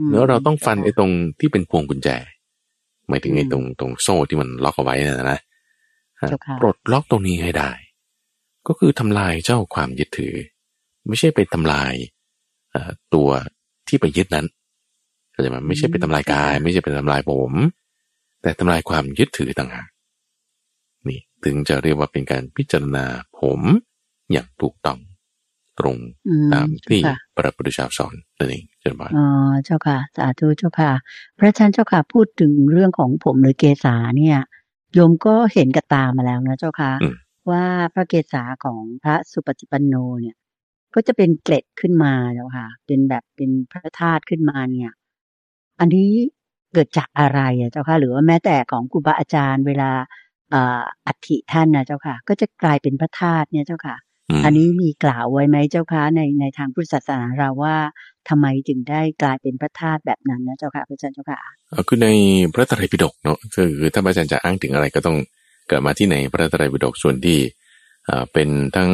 [0.00, 2.08] อืมแล้วเราต้องฟันไอ้ตรงที่เป็นพวงกุญแจ
[3.10, 5.40] หมายถึงไอ้อืมตรงตรงโซ่ที่มันล็อกเอาไว้น่ะนะ
[6.26, 7.70] เจ้าค่ะปลดล็อกตรงนี้ให้ได้
[8.68, 10.34] ก็คือทำลายเจ้าความยึดถือ
[11.08, 11.94] ไม่ใช่ไปทำลาย
[12.72, 13.28] เอ่อตัว
[13.88, 14.46] ที่ไปยึดนั้น
[15.32, 17.52] เข้าใจไหมไม่ใช่ไปทำลายกาย ไม่ใช่ไปทำลายผม
[18.42, 19.88] แต่ทำลายความยึดถือต่างหาก
[21.08, 23.06] นี่ถึงจะเรียกว่าเป็นการพิจารณา
[23.40, 23.60] ผม
[24.32, 24.98] อย่างถูกต้อง
[25.80, 29.26] ตรงอืมตามที่เจ้าค่ะพระพุทธเจ้าสอนนั่นเองเช่นว่าอ๋อ
[29.64, 30.92] เจ้าค่ะ สาธุเจ้าค่ะ
[31.38, 34.38] พระอาจารย์เจ้าค่ะพูดถึงเรื่องของผมหรือเกษาเนี่ย
[34.94, 37.16] โยมก็เห็นกับตามาแล้วนะเจ้าค่ะอืม
[37.50, 37.64] ว่า
[37.94, 40.36] พระเกศาของพระสุปฏิปันโนเนี่ย
[40.94, 44.90] ก็จะเป็นเกล็ดขึ้นมาเจ้าค่ะ เป็นแบบเป็นพระธาตุขึ้นมาเนี่ย
[45.80, 46.10] อันนี้
[46.72, 49.90] เกิดจากอะไรอะเจ้าค่ะ หรือว่าแม้แต่ของครูบาอาจารย์เวลา
[50.50, 54.09] เอ่ออัฐิท่านนะเจ้าค่ะ ก็จะกลายเป็นพระธาตุเนี่ยเจ้าค่ะม
[54.44, 57.76] อันนี้มีกล่าวไว้ไหมเจ้าคะในในทางพุทธศาสนาเราว่า
[58.28, 61.38] ทำไมจึงได้กลายเป็นพระธาตุแบบนั้นนะเจ้าค่ะพระอาจารย์เจ้าค่ะ
[61.70, 62.08] เอ่อคือใน
[62.52, 65.16] พระไตรปิฎกเนาะคือถ้าพระอาจารย์จะอ้างถึงอะไรก็ต้อง
[65.70, 67.38] กลับมาที่ในพระไตรปิฎกส่วนที่
[68.06, 68.90] เอ่อเป็นทั้ง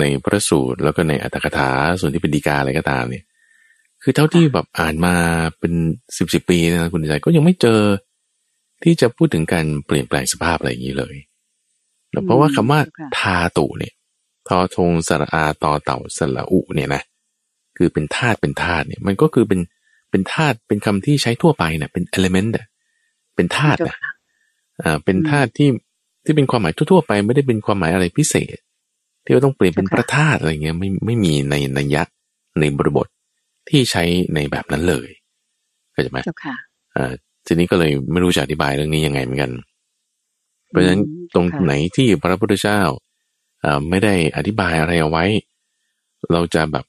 [0.00, 3.24] ในพระสูตรแล้วก็ในอัตถกถาส่วนที่เป็นดีกาอะไรก็ตามเนี่ย
[4.02, 5.14] คือเท่าที่แบบอ่านมา
[5.58, 5.72] เป็น
[6.18, 7.80] สิบสิบปีนะคุณใจก็ยังไม่เจอ
[8.84, 11.14] ที่จะพูดถึงการเปลี่ยนแปลงสภาพอะไรอย่างนี้เลย
[12.12, 13.92] แล้วเพราะว่าคำว่าค่ะทาตุเนี่ย
[14.48, 17.02] ทอทงสระอาตอเต่าสระอุเนี่ยนะ
[17.76, 19.60] คือเป็นธาตุเป็นธาตุเนี่ยมันก็คือเป็น
[20.10, 22.66] เป็นธาตุเป็นคำที่ใช้ทั่วไปเนี่ยเป็น element อะ
[23.34, 24.10] เป็นธาตุเจ้านะค่ะ
[24.82, 25.68] อ่าเป็นอืมธาตุที่
[26.24, 28.56] ที่เป็นความหมายทั่วๆไป ไม่ได้เป็นความหมายอะไรพิเศษ
[29.24, 32.02] ที่ว่าต้องเปลี่ยนเป็นเจ้าพค่ะระธาตุอะไรเงี้ยไม่ไม่มีในนัยยะ
[32.60, 33.06] ในบริบท
[33.68, 35.08] ที่ใช้ในแบบนั้นเลย
[35.92, 36.56] เข้าใจไหมเจ้าค่ะ
[36.96, 37.12] อ่า
[37.46, 39.52] ทีนี้ก็เลยไม่รู้จะอธิบายเรื่องนี้ยังไงเหมือนกัน
[40.68, 43.09] เพราะฉะนั้นอืมตรงค่ะไหนที่พระพุทธเจ้าอ่า
[43.90, 45.24] ไม่ได้อธิบายอะไรเอาไว้
[46.32, 46.84] เราจะแบบ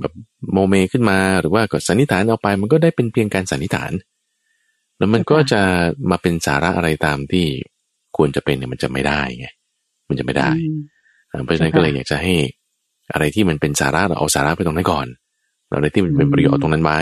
[0.00, 0.12] แบบ
[0.52, 3.92] โมเมขึ้นมาหรือว่าก็สันนิษฐานเอาไป มันก็ได้เป็นเพียงการสันนิษฐาน
[4.98, 5.60] แล้วมันก็จะ
[6.10, 7.46] มาเป็นสาระอะไรตามที่
[8.16, 9.46] ควรจะเป็นเนี่ยมันจะไม่ได้ไง
[10.08, 10.78] มันจะไม่ได้อืม
[11.30, 12.34] อ่าเพราะฉะนั้นเจ้าค่ะก็เลยอยากจะให้
[13.12, 15.06] อะไรที่มันเป็นสาระเราเอาสาระไปตรงนั้นก่อน
[15.68, 16.98] เราอะไรที่มันเป็นประโยชน์ตรงนั้นไว้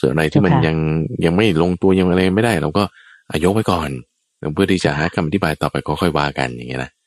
[0.00, 0.76] ส่วนอะไรที่มันเจ้าค่ะยัง
[1.24, 2.82] ยังไม่ลงตัวยังอะไรไม่ได้ เราก็
[3.30, 3.90] อายกไว้ก่อน
[4.54, 7.01] เพื่อที่จะหาคำอธิบายต่อไปก็ค่อยว่ากันอย่างเงี้ยนะอืม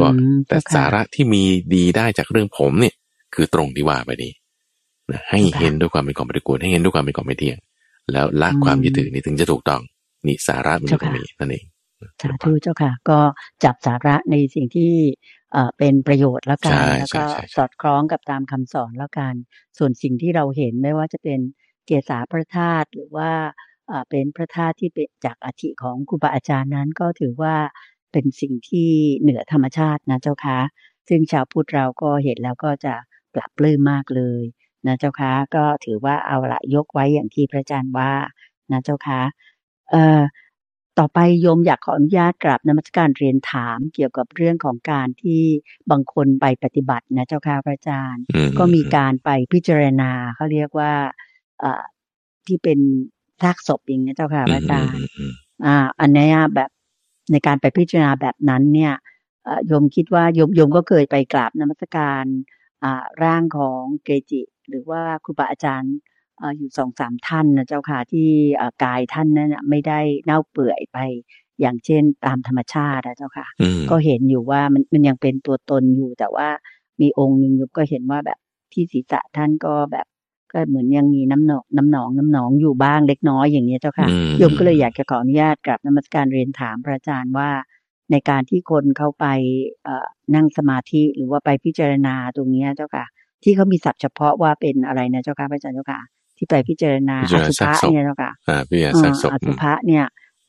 [0.00, 0.06] ก็
[0.48, 1.42] แต่เจ้ค่ะสาระที่มี
[1.74, 2.94] ดีได้จากเรื่องผมเนี่ย
[3.34, 4.32] คือตรงที่ว่าไปนี้
[5.10, 7.58] นะให้เจ้าค่ะเห็นด้วยความเป็นของปฏิกูลให้เห็นด้วยความเป็นของไม่เที่ยง
[8.12, 9.82] แล้วละอืมความยึดถือนี่ถึงจะถูกต้อง
[10.26, 11.64] นี่สาระมันอยู่ตรงนี้นั่นเอง
[12.22, 13.18] สาธุเจ้าค่ะ ก็
[13.64, 14.92] จับสาระในสิ่งที่
[15.52, 19.34] เอ่อเป็นประโยชน์แล้วกันใช่แล้วใช่ก็ใช่สอดคล้องกับตามคำสอนแล้วกัน
[19.78, 21.40] ส่วนสิ่งที่เราเห็นไม่ว่าจะเป็น
[21.86, 23.30] เกศาพระธาตุหรือว่า
[23.88, 27.54] เอ่อเป็นพระธาตุที่เป็นจากอธิของครูบาอาจารย์นั้นก็ถือว่า
[28.12, 30.58] เป็นสิ่งที่เหนือธรรมชาตินะเจ้าค่ะ
[31.08, 32.94] ซึ่งชาวพุทธเราก็เห็นแล้วก็จะ
[33.34, 34.42] ปรับปลื้มมากเลย
[34.86, 38.12] นะเจ้าค่ะก็ถือว่าเอาละยกไว้อย่างที่พระอาจารย์ว่า
[38.72, 39.20] นะเจ้าค่ะ
[39.90, 40.20] เอ่อ
[40.98, 45.42] ต่อไปโยมอยากขออนุญาตกราบนมัสการเรียนถามเกี่ยวกับเรื่องของการที่
[45.90, 50.92] บางคนไปปฏิบัตินะเจ้าค่ะพระอาจารย์อืก็มีการไปพิจารณาเขาเรียกว่า
[51.60, 51.82] เอ่อ
[52.46, 52.78] ที่เป็น
[53.42, 55.32] ซากศพอย่างนี้ยเจ้าค่ะพระอาจารย์อืม
[55.66, 56.70] อ่า อันเนี้ยแบบ
[57.32, 58.94] ในการไปพิจารณาแบบนั้นเนี่ย
[59.44, 62.24] เอ่อโยมคิดว่าโยมโยมก็เคยไปกราบนมัสการ
[62.84, 65.96] อ่าร่างของเกจิ หรือว่าครูบาอาจารย์
[66.38, 70.98] เอ่ออยู่สองสามท่านนะเจ้าค่ะที่เอ่อกายท่านนั้นน่ะไม่ได้เน่าเปื่อยไป
[71.60, 76.48] อย่างเช่นตามธรรมชาตินะเจ้าค่ะอืมก็เห็นอยู่ว่ามันมันยังเป็นตัวตนอยู่ แต่ว่า
[77.00, 78.38] มีองค์หนึ่งโยมก็เห็นว่าแบบ
[78.72, 80.06] ที่ศีรษะท่านก็แบบ
[80.52, 87.50] ก็เหมือนยังมีน้ำหนองน้ำหนองน้ำหนองอยู่บ้างเล็กน้อยอย่างนี้ยเจ้าค่ะอืมโยมก็เลยอยากจะขออนุญาตกราบนมัสการเรียนถามพระอาจารย์ว่า
[88.10, 89.26] ในการที่คนเข้าไป
[89.84, 93.04] เอ่อนั่งสมาธิหรือว่าไปพิจารณาตรงเนี้ยเจ้าค่ะ
[93.42, 96.00] ที่เขามีศัพท์เฉพาะว่าเป็นอะไรนะเจ้าค่ะพระอาจารย์เจ้าค่ะ
[96.36, 100.04] ที่ไปพิจารณาพิอจารณาสุซากภะศพเนี่ยเจ้าค่ะอ่าพี่อาเอ่ซากศพอสุภะเนี่ย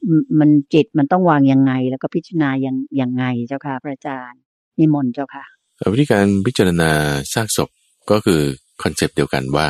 [0.10, 4.40] มมันจิตมันต้องวางยังไง แล้วก็พิจารณายังยังไงเจ้าค่ะ พระอาจารย์
[4.80, 5.46] นิมนต์เจ้าค่ะ
[5.78, 6.90] เอ่อวิธีการพิจารณา
[7.34, 7.70] ซากศพ
[8.12, 8.42] ก็คือ
[8.84, 9.68] concept เดียวกันว่า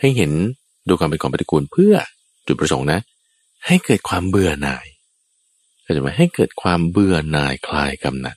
[0.00, 0.32] ให้เห็น
[0.88, 1.94] ดูความเป็นของปฏิกูลเพื่อ
[2.46, 3.00] จุดประสงค์นะ
[3.66, 4.86] ให้เกิดความเบื่อหน่าย
[5.82, 8.36] เข้าใจไหมให้เกิดความเบื่อหน่ายคลายกำหนัด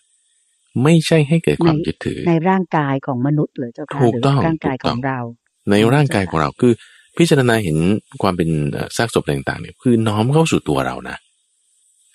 [0.84, 5.20] ไม่ใช่ให้เกิดความในยึดถือ ในร่างกายของมนุษย์เหรือเจ้าค่ะถูกหรือต้องร่างกายถูกขต้อองงเรา
[5.70, 6.74] ในร่างกายของเราคือ
[7.17, 7.78] พิจารณาเห็น
[8.22, 11.17] ความเป็นเอ่อซากศพอะไรต่างๆเนี่ยคือน้อมเข้าสู่ตัวเรานะ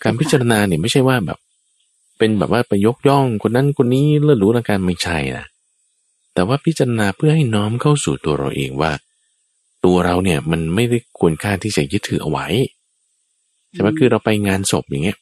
[0.03, 1.39] การพิจารณาเนี่ยไม่ใช่ว่าแบบ
[2.19, 5.47] เป็นแบบว่าไปยกย่องคนนั้นคนนี้เลื่อนรู้ละกันไม่ใช่นะ
[6.35, 8.93] แต่ว่าพิจารณาเพื่อให้น้อมเข้าสู่ตัวเราเองว่า
[9.85, 12.47] ตัวเราเนี่ยมันไม่ได้ควรค่าที่จะยึดถือเอาไว้
[13.73, 15.19] ใช่ไหมอืมคือเราไปงานศพอย่างเงี้ย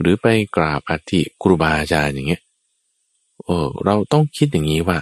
[0.00, 2.42] หรือไปกราบอัฐิครูบาอาจารย์อย่างเงี้ย
[3.44, 4.98] เออเราต้องคิดอย่างนี้ว่า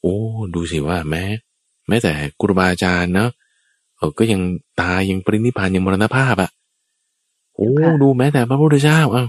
[0.00, 0.16] โอ้
[0.54, 1.24] ดูสิว่าแม้
[1.88, 3.30] แม้แต่ครูบาอาจารย์เนาะ
[3.96, 4.40] เออก็ยัง
[4.80, 6.50] ตายยังปรินิพพานยังมรณภาพอะ
[7.56, 9.24] โอ้ค่ะดูแม้แต่พระพุทธเจ้าเอ้า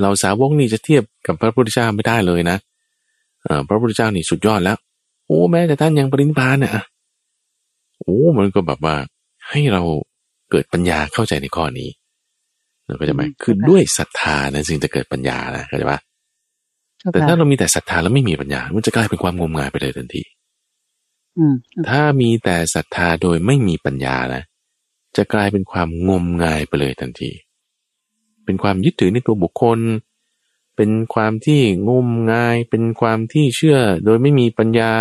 [0.00, 2.56] เราสาวกนี่จะเทียบกับพระพุทธเจ้าไม่ได้เลยนะ
[3.44, 4.78] เออพระพุทธเจ้านี่สุดยอดแล้ว
[5.26, 6.72] โอ้แม้แต่ท่านยังปรินิพพานเนี่ย
[8.04, 8.96] โอ้มันก็แบบว่า
[9.48, 9.82] ให้เรา
[10.50, 11.90] เกิดปัญญาเข้าใจในข้อนี้
[12.86, 16.00] เราก็จะหมายคือด้วยศรัทธานะจึงจะเกิดปัญญานะเข้าใจปะ
[17.12, 20.22] แต่ถ้าเรามีแต่ศรัทธาแล้วไม่มีปัญญา มันจะกลายเป็นความงมงายไปเลยทันที
[21.38, 21.54] อืม
[21.88, 24.42] ถ้ามีแต่ศรัทธาโดยไม่มีปัญญานะ
[25.16, 27.30] จะกลายเป็นความงมงายไปเลยทันที
[28.44, 29.78] เป็นความยึดถือในตัวบุคคล
[30.76, 34.92] เป็นความที่งมงาย เป็นความที่เชื่อโดยไม่มีปัญญา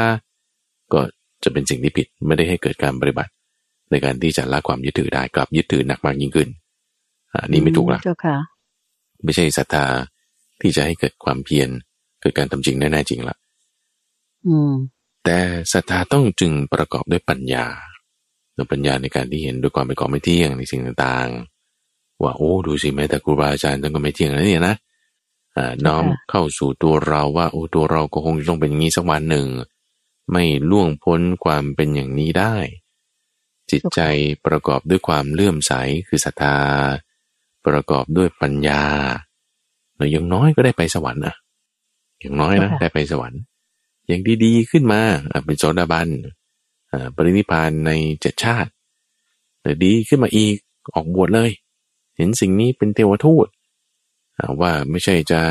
[0.94, 1.02] ก็
[1.44, 3.32] จะเป็นสิ่งที่ผิดไม่ได้ให้เกิดการปฏิบัติ
[3.92, 6.50] ในการที่จะละความยึดถือได้กลับยึดถือหนักมากยิ่งขึ้น
[7.44, 8.38] อันนี้ไม่ถูกละเจ้าค่ะ
[9.24, 9.86] ไม่ใช่ศรัทธา
[10.62, 11.70] ที่จะให้เกิดความเพียร
[12.22, 13.36] เกิดการทำจริงแน่ๆจริงละ
[14.48, 14.74] อืม
[15.26, 15.38] แต่
[15.74, 17.66] ศรัทธาต้องจึงประกอบด้วยปัญญา
[18.54, 24.76] โดยปัญญาในการที่เห็นด้วยความเป็นของไม่เที่ยงในสิ่งต่างๆ ว่าโอ้ดูสิแม้แต่ครูบาอาจารย์ท่านก็ไม่เที่ยงนะเนี่ยนะ
[25.58, 29.48] อ่าน้อมเข้าสู่ตัวเราว่าโอ้ตัวเราก็คงจะต้องเป็นอย่างนี้สักวันหนึ่ง
[30.32, 32.56] ไม่ล่วงพ้นความเป็นอย่างนี้ได้
[33.72, 34.02] จิตใจ
[34.46, 35.74] ประกอบด้วยความเลื่อมใส
[36.08, 36.58] คือศรัทธา
[37.66, 38.84] ประกอบด้วยปัญญา
[39.96, 41.36] เราอย่างน้อยก็ได้ไปสวรรค์นะ
[42.20, 43.42] อย่างน้อยนะได้ไปสวรรค์
[44.08, 46.08] อย่างดีๆขึ้นมาอะเป็นโสดาบัน
[46.92, 48.72] อ่าปรินิพพานในเจ็ดชาติ
[49.62, 50.56] แต่ดีขึ้นมาอีก
[50.94, 51.52] ออกบวชเลย
[52.18, 53.48] เห็นสิ่งนี้เป็นเทวทูต
[54.38, 55.42] อ่าว่าไม่ใช่จะ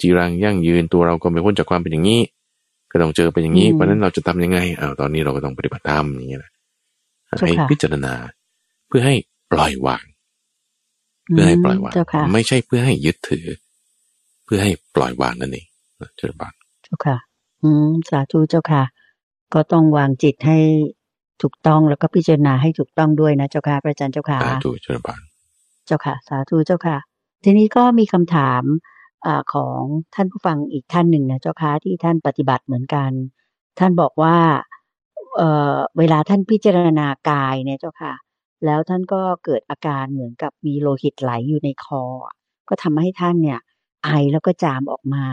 [0.00, 2.20] จีรังยั่งยืนตัวเราก็ไม่พ้นจากความเป็นอย่างนี้
[2.96, 6.52] ก็ต้องเจอเป็นอย่างนี้อืมเพราะฉะนั้นเราจะทำยังไงอ้าวตอนนี้เราก็ต้องปฏิบัติธรรมอย่างเงี้ยนะ
[7.36, 8.14] เจ้าให้ค่ะพิจารณา
[8.88, 9.14] เพื่อให้
[9.52, 10.04] ปล่อยวาง
[11.30, 13.46] เพื่อให้ปล่อยวางเจ้าค่ะไม่ใช่เพื่อให้ยึดถือ
[14.44, 15.66] เพื่อให้ปล่อยวางนั่นเอง
[16.00, 16.52] นะเจริญบาน
[16.84, 17.16] เจ้าค่ะ
[17.62, 18.82] อืมสาธุเจ้าค่ะ
[19.54, 20.58] ก็ต้องวางจิตให้
[21.42, 25.20] ถูกต้องแล้วก็พิจารณาให้ถูกต้องด้วยนะเจ้าค่ะพระอาจารย์เจ้าค่ะสาธุเจริญบาน
[25.86, 26.96] เจ้าค่ะ สาธุเจ้าค่ะ
[27.44, 28.62] ทีนี้ก็มีคำถาม
[29.26, 29.80] อาของ
[30.14, 33.10] ท่านผู้ฟังอีกท่านหนึ่งนะเจ้าค่ะที่ท่านปฏิบัติเหมือนกัน
[33.78, 34.36] ท่านบอกว่า
[35.36, 38.14] เอ่อเวลาท่านพิจารณากายเนี่ยเจ้าค่ะ
[38.64, 42.02] แล้วท่านก็เกิดอาการเหมือนกับมีโลหิตไหลอยู่ในคอ
[42.68, 43.60] ก็ทำให้ท่านเนี่ย
[44.04, 45.24] ไอแล้วก็จามออกมา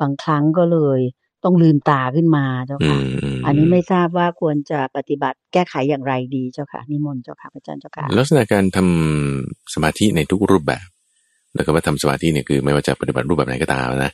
[0.00, 1.00] บางครั้งก็เลย
[1.44, 10.86] ต้องลืมตาขึ้นมาเจ้าอืค่ะมอืมอันนี้ไม่ทราบว่าควรจะปฏิบัติแก้ไขอย่างไรดีเจ้าค่ะนิมนต์เจ้าค่ะพระอาจารย์เจ้าค่ะ ลักษณะการทำสมาธิในทุกรูปแบบ
[11.54, 14.12] แล้วก็ว่าทำสมาธิเนี่ยคือไม่ว่าจะปฏิบัติรูปแบบไหนก็ตามนะ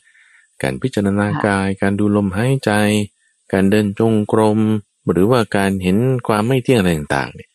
[0.62, 2.70] การพิจารณากาย การดูลมหายใจ
[3.52, 4.58] การเดินจงกรม
[5.12, 5.96] หรือว่าการเห็น
[6.26, 7.50] ความไม่เที่ยงอะไรต่างๆเนี่ย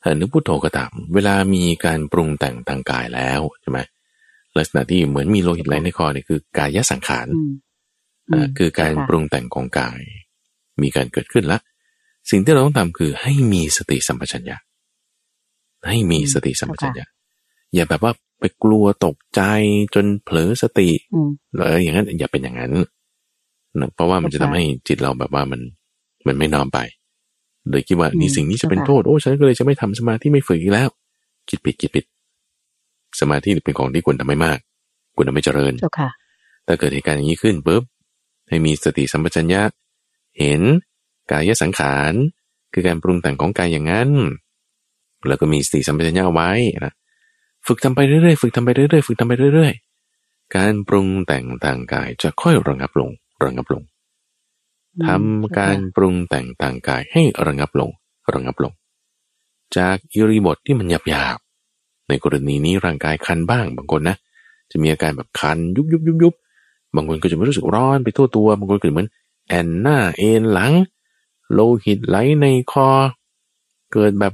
[0.00, 3.78] เออนึกพุทโธก็ตาม เวลามีการปรุงแต่งทางกายแล้วใช่ไหม
[4.56, 7.52] ลักษณะที่เหมือนมีโลหิตไหลในคอเนี่ยคือกายสังขารอืม
[8.32, 10.00] อ่าคือการปรุงแต่งของกาย
[10.82, 11.58] มีการเกิดขึ้นละ
[12.30, 14.56] สิ่งที่เราต้องทำคือให้มีสติสัมปชัญญะ
[15.88, 17.06] ให้มีสติสัมปชัญญะ
[17.74, 18.12] อย่าแบบว่า
[18.42, 19.42] ไปกลัวตกใจ
[19.94, 22.72] จนเผลอสติอืมแล้วอย่างนั้นอย่าเป็นอย่างนั้น
[23.80, 25.60] นะเพราะว่ามันจะทำให้จิตเราแบบว่ามัน
[26.26, 26.78] มันไม่น้อมไป
[27.70, 30.88] เลยคิดว่าอืมนี่สิ่งนี้จะเป็นค่ะโทษโอ้ฉันก็เลยจะไม่ทำสมาธิไม่ฝึกอีกแล้ว
[31.48, 32.04] จิตผิดจิตผิด
[33.20, 34.58] สมาธิเป็นของที่ควรทำไม่มาก
[35.16, 36.10] ควรทำไม่เจริญเจ้าค่ะ
[36.66, 37.82] ถ้าเกิดเหตุการณ์อย่างนี้ขึ้นปุ๊บ
[38.48, 39.62] ให้มีสติสัมปชัญญะ
[40.38, 40.60] เห็น
[41.30, 42.12] กายสังขาร
[42.72, 44.10] คือการปรุงแต่งของกายอย่างนั้น
[45.28, 46.50] แล้วก็มีสติสัมปชัญญะเอาไว้
[46.86, 46.92] นะ
[47.66, 53.10] ฝึกทำไปเรื่อยๆ ฝึกทำไปเรื่อยๆ ฝึกทำไปเรื่อยๆ การปรุงแต่งทางกายจะค่อยระงับลง
[53.44, 53.82] ระงับลง
[55.06, 57.90] ทำการปรุงแต่งทางกายให้ระงับลง
[58.34, 58.72] ระงับลง
[59.76, 64.16] จากอิริบทที่มันหยาบๆ ในกรณีนี้ร่างกายคันบ้าง บางคนนะ
[64.70, 66.34] จะมีอาการแบบคันยุบยุบยุบยุบ
[66.94, 69.08] บางคนก็จะไม่รู้สึกร้อนไปทั่วตัว บางคนก็เหมือน
[69.48, 70.72] แอนหน้าเอ็นหลัง
[71.52, 72.88] โลหิตไหลในคอ
[73.92, 74.32] เกิดแบบ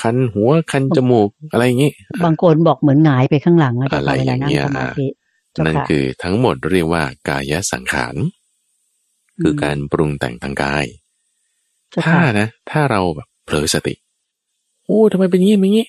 [0.00, 1.92] คันหัวคันจมูกอะไรอย่างนี้
[2.24, 5.06] บางคนบอกเหมือนหงายไปข้างหลังอะเจ้าอะไรค่ะเวอลาย่างนั่งเงี้ยสมาธิ
[5.52, 8.14] เจ้านั่นค่ะคือทั้งหมดเรียกว่ากายสังขาร
[9.42, 10.84] คือการปรุงแต่งทางกาย
[11.90, 13.94] เจ้าถ้าค่ะนะ ถ้าเราแบบเผลอสติ
[14.84, 15.86] โอ้ทำไมเป็นอย่างนี้เป็นอย่างนี้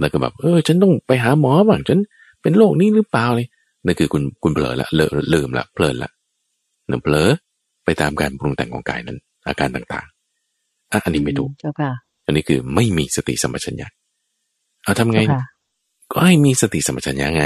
[0.00, 1.98] แล้วก็แบบเออ ฉันต้องไปหาหมอบ้างฉัน
[2.42, 3.46] เป็นโรคนี้หรือเปล่าเลย
[3.84, 6.10] นั่นคือคุณคุณเผลอละเลอะลืมละเพลินละ
[6.90, 7.30] นั่นเผลอ
[7.84, 11.92] ไปตามการปรุงแต่งของกายนั้น อาการต่างๆอะอันนี้ไม่ถูกเจ้าค่ะ
[12.26, 13.88] อันนี้คือไม่มีสติสัมปชัญญะ
[14.84, 15.42] เอาทำไงเจ้าค่ะ
[16.12, 17.44] ก็ให้มีสติสัมปชัญญะไง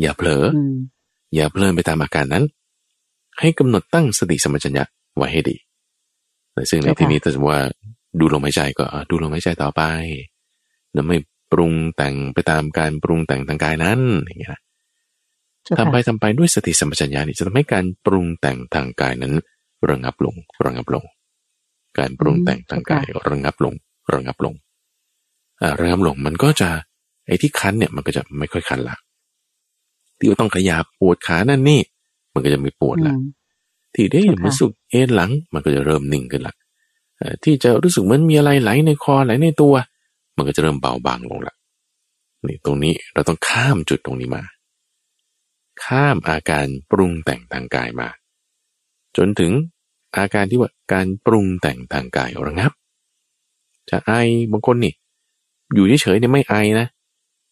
[0.00, 0.74] อย่าเผลอออืม
[1.34, 2.44] อย่าเพลินไปตามอาการนั้น
[3.40, 4.84] ให้กำหนดตั้งสติสัมปชัญญะ
[5.16, 5.56] ไว้ให้ดี
[6.70, 7.64] ซึ่งในเจ้าค่ะที่นี้ถ้าสมมติว่า
[8.20, 9.82] ดูลมหายใจก็อะดูลมหายใจต่อไป
[10.92, 11.18] แล้วไม่
[11.52, 14.60] ปรุงแต่งไปตามการปรุงแต่งทางกายนั้นอย่างเงี้ยนะ
[15.64, 19.34] เจ้าทำไปค่ะทำไปด้วยสติสัมปชัญญะนี่จะทำให้การปรุงแต่งทางกายนั้น
[19.90, 21.04] ระงับลงระงับลง
[21.98, 23.74] การปรุงแต่งทางกายระงับลง
[24.14, 24.54] ระงับลง
[25.60, 26.68] อ่าระงับลงมันก็จะ
[27.26, 28.96] ไอ้ที่คันเนี่ยมันก็จะไม่ค่อยคันละ
[30.18, 31.80] ที่ว่าต้องขยับปวดขานั่นนี่
[32.32, 33.14] มันก็จะไม่ปวดละ
[33.94, 36.54] ที่ได้มันสุกเอ็นหลังมันก็จะเริ่มนิ่งขึ้นละ
[37.44, 39.74] ที่จะรู้สึกเหมือนมีอะไรไหลในคอไหลในตัว
[40.36, 41.54] มันก็จะเริ่มเบาบางลงละ
[42.46, 44.42] นี่ตรงนี้เราต้องข้ามจุดตรงนี้มา
[45.84, 48.08] ข้ามอาการปรุงแต่งทางกายมา
[49.16, 49.52] จนถึง
[50.16, 52.72] อาการที่ว่าการปรุงแต่งทางกายระงับ
[53.90, 54.12] จะไอ
[54.52, 54.92] บางคนนี่
[55.74, 56.86] อยู่เฉยๆเนี่ยไม่ไอนะ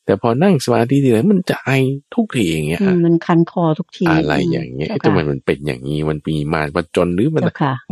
[0.04, 1.70] แต่พอนั่งสมาธิทีไรมันจะไอ
[2.14, 7.42] ทุกทีอย่างเงี้ยมันคันคอทุกทีอะไรอย่างเงี้ยทำไมมันเป็นอย่างนี้มันปีมาประจนหรือมัน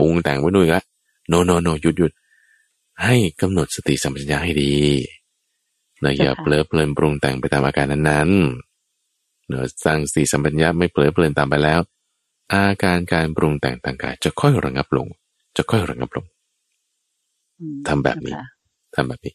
[0.01, 0.83] มุงแต่งไว้ด้วยละ
[1.29, 2.13] โนโนโนหยุดหยุด
[3.05, 4.75] ให้กำหนดสติสัมปชัญญะให้ดี
[6.01, 11.81] เนอะอย่าเผลอเพลินปรุงแต่งไปตามอาการนั้นๆเนอะสร้างสติสัมปชัญญะไม่เผลอเพลินตามไปแล้ว
[12.53, 15.07] อาการการปรุงแต่งทางกาย จะค่อยระงับลง
[15.57, 16.27] จะค่อยระงับลง
[17.89, 18.35] ทำแบบนี้
[18.95, 19.33] ทำแบบนี้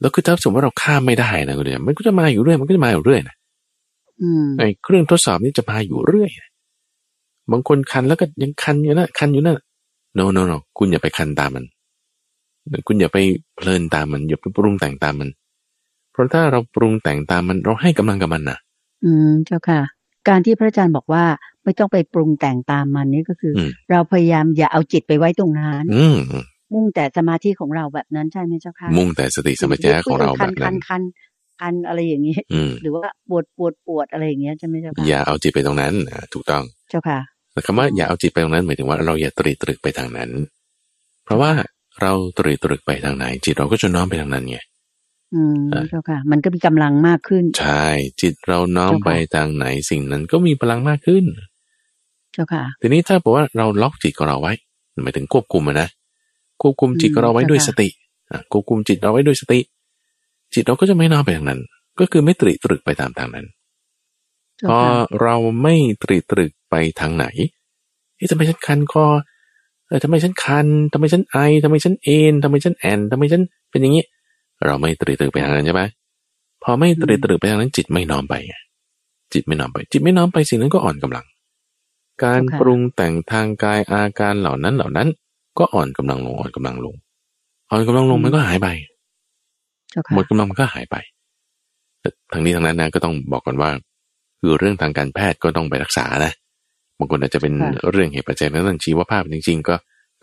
[0.00, 3.36] แล้วคือถ้าสมมติว่าเราข้ามไม่ได้นะคุณเดียมันก็จะมาอยู่เรื่อย มันก็จะมาอยู่เรื่อยนะ
[4.58, 6.30] ไอ้เครื่องทดสอบนี้จะมาอยู่เรื่อย
[7.52, 9.58] บางคนคันแล้วก็ยังคันอยู่นะคันอยู่นั่น
[10.14, 11.64] โนโนโนคุณอย่าไปคันตามมัน
[12.86, 13.18] คุณอย่าไป
[13.56, 15.30] เพลินตามมัน อย่าไปปรุงแต่งตามมัน
[16.12, 18.58] เพราะถ้าเราปรุงแต่งตามมันเราให้กำลังกับมันนะ
[19.04, 19.80] อืมเจ้าค่ะ
[20.28, 21.24] การที่พระอาจารย์บอกว่า
[21.64, 23.54] ไม่ต้องไปปรุงแต่งตามมันนี่ก็คือ
[23.90, 26.06] เราพยายามอย่าเอาจิตไปไว้ตรงนั้นอื
[26.74, 31.02] มุ่งแต่สมาธิของเราแบบนั้นใช่ไหมเจ้าค่ะ มุ่งแต่สติสมัญญะของเราแบบนั้นคันคัน
[31.60, 32.36] คันอะไรอย่างนี้
[32.82, 35.94] หรือว่าปวดปวดปวดอะไรอย่างเงี้ยใช่ไหมเจ้าค่ะอย่าเอาจิตไปตรงนั้น
[36.32, 37.18] ถูกต้องเจ้าค่ะ
[37.52, 40.30] แต่คำว่าอย่าเอาจิตไปตรงนั้นหมายถึงว่าเราอย่าตรีตรึกไปทางนั้น
[41.24, 41.52] เพราะว่า
[42.00, 44.58] เราตรีตรึกไปทางไหน จิตเราก็จะน้อมไปทางนั้นไง
[45.34, 47.86] อืมเจ้าค่ะ มันก็มีกำลังมากขึ้น ใช่
[48.20, 51.24] จิตเราน้อมไปทางไหนสิ่งนั้นก็มีพลังมากขึ้น
[52.32, 54.52] เจ้าค่ะทีนี้ถ้าบอกว่าเราล็อกจิตของเราไว้
[55.02, 55.88] หมายถึงควบคุมนะ
[56.62, 57.88] ควบคุมจิตเราไว้ด้วยสติ
[58.52, 59.60] ควบคุมจิตเราไว้ด้วยสติ
[60.54, 61.60] จิตเราก็จะไม่น้อมไปทางนั้น
[62.00, 63.46] ก็คือไม่ตรีตรึกไปตามทางนั้น
[64.68, 64.78] พอ
[65.22, 67.26] เราไม่ตรีตรึกไปทางไหน
[68.16, 69.06] เอ๊ะทำไมฉันคันคอ
[69.86, 74.04] เออทำไมฉันคันทำไมฉันไอทำไมฉันเอ็นทำไมฉันแอนทำไมฉันเป็นอย่างนี้
[74.64, 75.82] เราไม่ตรีตรึกไปทางนั้นใช่ไหม
[76.62, 78.34] พอไม่ตรีตรึกไปทางนั้นจิตไม่น้อมไป
[79.32, 81.24] จิตไม่น้อมไป จิตไม่น้อมไปสิ่งนั้นก็อ่อนกำลัง
[82.24, 85.08] การปรุงแต่งทางกายอาการเหล่านั้นเหล่านั้น
[85.58, 86.94] ก็อ่อนกำลังลงอ่อนกำลังลง
[87.70, 88.68] อ่อนกำลังลงมันก็หายไป
[90.14, 90.96] หมดกำลังมันก็หายไป
[92.00, 93.70] แต่ทางนี้ทางนั้นนะก็ต้องบอกก่อนว่า
[94.40, 96.32] คือเรื่องทางการแพทย์ก็ต้องไปรักษานะ
[96.98, 97.52] บางคนอาจจะเป็น
[97.90, 99.74] เรื่องเหตุปัจจัยนั้นชีวภาพจริง ๆ ก็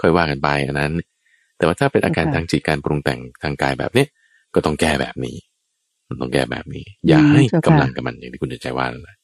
[0.01, 0.93] ค่อยว่ากันไปอันนั้น
[1.57, 4.07] แต่ว่าถ้าเป็นอาการทางจิตการปรุงแต่งทางกายแบบเนี้ย
[4.55, 5.35] ก็ต้องแก้แบบนี้
[6.07, 9.15] มันต้องแก้แบบนี้ อย่าให้กำลังกับมันอย่างที่คุณใจว่านั่นแหละ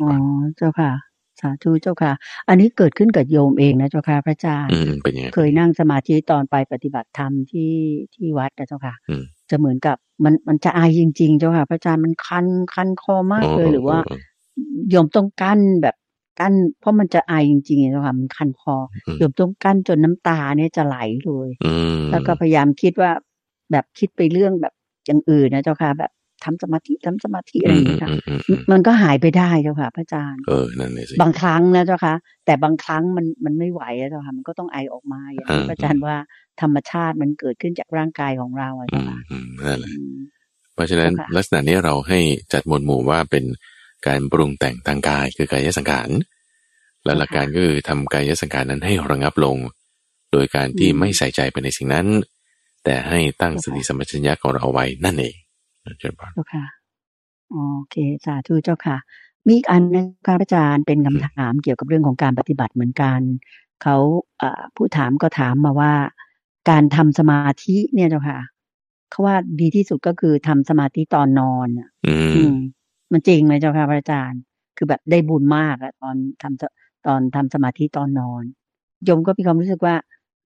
[0.00, 0.10] อ๋อ
[0.56, 0.90] เจ้าค่ะ
[1.40, 2.12] สาธุเจ้าค่ะ
[2.48, 4.70] อันนี้เกิดขึ้นกับโยมเองนะเจ้าค่ะพระอาจารย์
[5.34, 7.72] เคยนั่งสมาธิตอนไปปฏิบัติธรรมที่
[8.14, 8.94] ที่วัดนะเจ้าค่ะ
[9.50, 13.98] จะเหมือนกับมันมันจะอายจริง ๆ เจ้าค่ะ พระอาจารย์มันคันคันคอมากเลยหรือว่า
[14.90, 15.96] โยมต้องกั้นแบบ
[16.40, 18.76] กั้นเพราะมันจะอายจริงๆเจ้าค่ะมันคันคอ
[19.18, 21.48] โยมต้องกั้นจนน้ำตาเนี่ยจะไหลเลย
[22.10, 23.10] แล้วก็พยายามคิดว่า
[23.72, 24.74] แบบคิดไปเรื่องแบบ
[25.06, 26.10] อย่างอื่นนะเจ้าค่ะแบบ
[26.44, 28.10] ทำสมาธิทำสมาธิอะไรอย่างนี้ค่ะ
[28.72, 32.14] มันก็หายไปได้เจ้าค่ะพระอาจารย์เออนั่นเลยสิบางครั้งนะเจ้าค่ะ
[32.46, 36.16] แต่บางครั้งมันมันไม่ไหวเจ้าค่ะมันก็ต้องไอออกมาอย่างที่พระอาจารย์ว่า
[36.60, 39.18] ธรรมชาติมันเกิดขึ้นจากร่างกายของเราเจ้าค่ะ
[39.66, 39.92] นั่นแหละ
[40.74, 42.18] เพราะฉะนั้นลักษณะนี้เราให้
[42.52, 43.44] จัดหมวดหมู่ว่าเป็น
[44.06, 46.10] การปรุงแต่งทางกายคือกายสังขาร
[47.04, 49.56] และหลักการก็คือทำกายสังขารนั้นให้ระงับลง
[50.32, 52.06] โดยการที่ไม่ใส่ใจไปในสิ่งนั้น
[52.84, 55.36] แต่ให้ตั้งสติสัมปชัญญะของเราเอาไว้นั่นเอง
[56.32, 56.64] เจ้าค่ะ
[57.50, 57.58] โอ
[57.90, 58.96] เคสาธุเจ้าค่ะ
[59.46, 63.20] มีอีกอันนึงครับอาจารย์เป็นคำถามเกี่ยวกับเรื่องของการปฏิบัติเหมือนกัน
[63.82, 63.96] เขา
[64.74, 65.92] ผู้ถามก็ถามมาว่า
[66.70, 68.40] การทำสมาธิเนี่ยเจ้าค่ะ
[69.10, 71.68] เขาว่าดีที่สุดก็คือทำสมาธิตอนนอน
[72.06, 72.54] อืม
[73.12, 74.40] มันจริงไหมเจ้าค่ะพระอาจารย์
[74.76, 78.42] คือแบบได้บุญมากอะตอนทำตอนทำสมาธิตอนนอน
[79.04, 79.94] โยมก็มีความรู้สึกว่า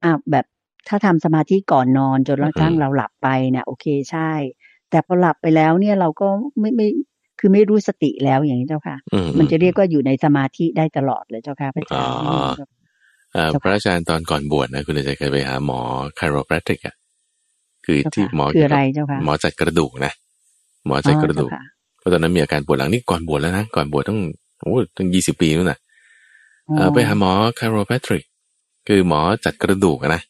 [0.05, 0.47] อ้าวแบบ
[0.89, 4.33] ถ้าทำสมาธิก่อนนอนจนกระทั่งเราหลับไปเนี่ยโอเคใช่
[4.91, 6.29] แต่พอหลับไปแล้วเนี่ยเราก็
[6.61, 6.87] ไม่ไม่
[7.39, 8.97] คือไม่รู้สติแล้วอย่างนี้เจ้าค่ะ
[9.39, 15.81] มันจะเรียกว่าอยู่ในสมาธิได้ตลอดเลยเจ้าค่ะพระอาจารย์พระอาจารย์ตอนก่อนบวชนะคุณจะเคยไปหาหมอ
[16.19, 16.95] chiropractic อะ
[17.85, 20.13] คือที่หมอคืออะไรเจ้าค่ะหมอจัดกระดูกนะ
[20.87, 21.51] หมอจัดกระดูก
[21.99, 24.21] เพราะตอนนั้นมีอาการปวดหลังนี่ก่อนบวชแล้วนะก่อนบวชต้อง
[24.61, 25.79] โอ้ตั้งยี่สิบปีนู่นน่ะ
[26.95, 28.25] ไปหาหมอ chiropractic
[28.89, 30.23] คือหมอจัดกระดูกนะ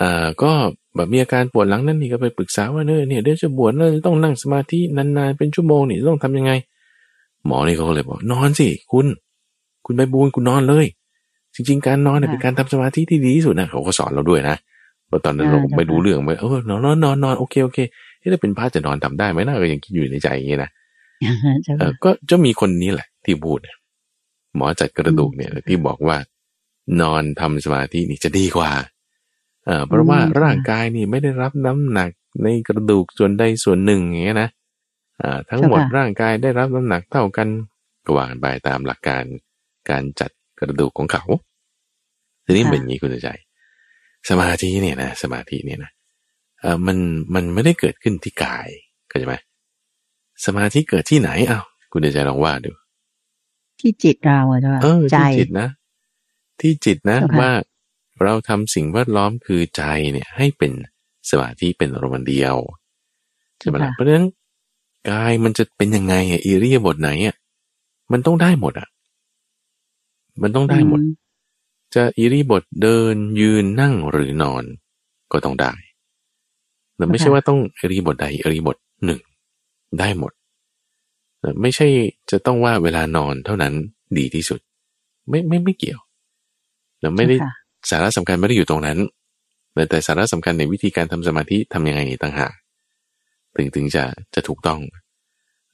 [0.00, 0.52] อ่าก็
[0.96, 6.52] แบบมีอาการปวดหลังนั่นนี่ก็ไปปรึกษาว่าเนี่ยเนี่ยเดี๋ยวจะบวชแล้วต้องนั่งสมาธินานๆเป็นชั่วโมงนี่ต้องทำยังไง
[7.46, 9.06] หมอนี่เขาเลยบอกนอนสิคุณ
[9.86, 10.86] คุณไปบูนคุณนอนเลย
[11.54, 14.56] จริง ๆ การนอนเนี่ยเป็นการทำสมาธิที่ดีที่สุดนะเขาก็สอนเราด้วยนะ
[15.08, 17.78] เพราะตอนนั้นเราไม่รู้เรื่องไปเออนอนนอนนอนนอนโอเคโอเค
[18.20, 20.70] ถ้าเป็นพระจะนอนทำได้ไหมนะก็ยังคิดอยู่ในใจอย่างนี้นะ
[21.64, 23.76] เจ้าเออค่ะก็จะมีคนนี้แหละ ที่พูดเนี่ย
[24.56, 26.16] หมอจัดกระดูกเนี่ยอืมที่บอกว่า
[27.00, 28.70] นอนทำสมาธินี่จะดีกว่า
[29.66, 32.10] เออเพราะว่าอืมค่ะร่างกายนี่ไม่ได้รับน้ำหนัก
[32.44, 34.50] ในกระดูกส่วนใดส่วนหนึ่งอย่างเงี้ยนะ
[35.22, 37.48] อ่าทั้งหมดเจ้าค่ะร่างกายได้รับน้ำหนักเท่ากัน
[38.04, 39.24] ก็ว่ากันไปตามหลักการ
[39.90, 41.24] การจัดกระดูกของเขา
[42.44, 43.30] ทีนี้เป็นอย่างนี้คุณใจ
[44.28, 45.90] สมาธิเนี่ยนะสมาธิเนี่ยนะ
[46.60, 46.98] เออมัน
[47.34, 48.68] มันไม่ได้เกิดขึ้นที่กาย
[49.08, 49.34] เข้าใจไหม
[50.46, 52.70] สมาธิเกิดที่ไหนอ้าวคุณใจลองว่าดู
[53.80, 55.68] ที่จิตเราอะเจ้าค่ะเออใจที่จิตนะ
[56.60, 57.50] ที่จิตนะเจ้าค่ะว่า
[58.22, 60.72] เราทำสิ่งแวดล้อมคือใจเนี่ยให้เป็น
[61.30, 62.56] สมาธิเป็นอารมณ์เดียว
[63.60, 64.26] ใช่ไหมล่ะเพราะฉะนั้น
[65.10, 67.36] กายมันจะเป็นยังไงอะอิริยาบถไหนอะ
[68.12, 68.88] มันต้องได้หมดอะ
[70.42, 71.08] มันต้องได้หมดอื
[71.94, 74.64] จะอิริยาบถเดินยืนนั่งหรือนอน
[75.32, 75.72] ก็ต้องได้
[76.96, 79.20] แต่ไม่ใช่ว่าต้องอิริยาบถใดอิริยาบถหนึ่ง
[80.00, 80.32] ได้หมด
[81.40, 81.86] แต่ไม่ใช่
[82.30, 83.74] จะต้องว่าเวลานอนเท่านั้น
[84.18, 84.60] ดีที่สุด
[85.28, 86.00] ไม่ไม่ไม่เกี่ยว
[87.00, 87.50] เราไม่ได้เจ้าค่ะ
[87.90, 88.98] สาระสำคัญไม่ได้อยู่ตรงนั้น
[89.74, 92.52] แต่แต่สาระสำคัญในวิธีการทำสมาธิทำยังไงต่างหาก
[93.56, 94.80] ถึงถึงจะจะถูกต้อง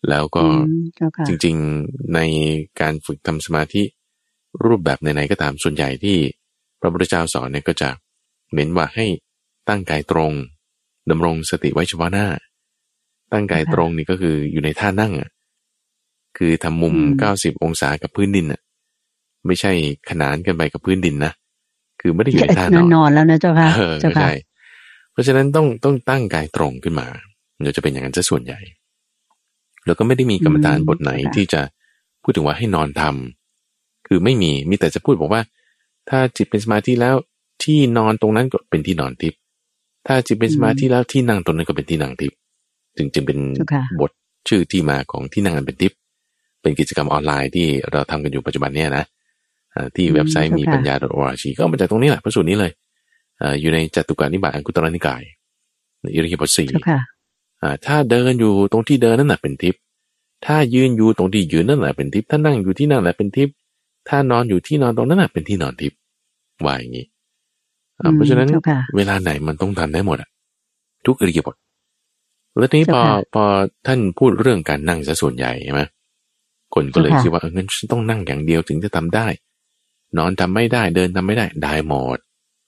[0.09, 0.49] แล้วก็อื
[0.79, 2.21] มเจ้าค่ะจริง ๆใน
[2.81, 3.83] การฝึกทำสมาธิ
[4.65, 6.17] รูปแบบไหนๆก็ตามส่วนใหญ่ที่
[6.81, 7.91] พระพุทธเจ้าสอนเนี่ยก็จะ
[8.55, 9.07] เน้นว่าให้
[9.69, 10.33] ตั้งกายตรง
[11.11, 12.27] ดำรงสติไว้เฉพาะหน้า
[13.33, 15.31] ตั้งกายตรงนี่ก็คืออยู่ในท่านั่งอะ
[16.39, 18.61] คือทำมุมอืมเก้าสิบองศากับพื้นดินอะ
[19.47, 19.73] ไม่ใช่
[20.11, 21.33] ขนานกันไปกับพื้นดินนะ
[22.03, 24.33] คือไม่ได้อยู่ในท่านนอนนอนแล้วนะเจ้าค่ะเออเจ้าค่ะใช่
[25.13, 27.07] เพราะฉะนั้นต้องต้องตั้งกายตรงขึ้นมา
[27.61, 28.61] เดี๋ยวจะเป็นอย่างนั้นซะส่วนใหญ่
[29.87, 31.61] แล้วก็ไม่ได้มีกรรมฐานบทไหนที่จะ
[32.23, 35.43] พูดถึงว่าให้นอนทำคือไม่มีมีแต่จะพูดบอกว่า
[36.09, 37.17] ถ้าจิตเป็นสมาธิแล้ว
[37.65, 39.39] ที่นอนตรงนั้นก็เป็นที่นอนทิพย์
[40.07, 42.37] ถ้าจิตเป็นสมาธิแล้วที่นั่งตรงนั้นก็เป็นที่นั่งทิพย์
[42.97, 44.11] จึงจึงเป็นเจ้าค่ะบท
[44.49, 45.99] ชื่อที่มาของที่นั่งอันเป็นทิพย์
[46.63, 49.05] เป็นกิจกรรมออนไลน์ที่เราทำกันอยู่ปัจจุบันเนี่ยนะอ่า
[49.97, 52.73] ที่เว็บไซต์มีปัญญา .org ก็มาจากตรงนี้แหละพระสูตรนี้เลย
[53.43, 55.23] อ่าอยู่ในจตุการนิบาตอังคุตรนิกาย
[56.15, 57.01] อิริยาบถสี่เจ้าค่ะ
[57.63, 59.81] อ่าถ้าเดินอยู่ตรงที่เดินนั่นแหละเป็นทิพย์
[60.47, 63.55] ถ้ายืนอยู่ตรงที่ยืนนั่นแหละเป็นทิพย์ถ้านั่งอยู่ที่นั่นแหละเป็นทิพย์
[64.09, 65.99] ถ้านอนอยู่ที่นอนตรงนั้นแหละเป็นที่นอนทิพย์
[66.65, 67.07] ว่าอย่างนี้
[68.01, 70.29] อ่าอืมเพราะฉะนั้นเจ้าค่ะเวลาไหนมันต้องทำได้หมดอะ
[71.07, 71.57] ทุกอิริยาบถ
[72.59, 73.45] แล้วทีนี้พอเจ้าค่ะพอ
[73.87, 75.83] ท่านพูดเรื่องการนั่งซะส่วนใหญ่ใช่ไหม
[76.75, 79.27] คนก็เลยเจ้าค่ะคิดว่าเอองั้นฉันต้องนั่งอย่างเดียวถึงจะทำได้
[80.19, 82.19] นอนทำไม่ได้เดินทำไม่ได้ได้หมด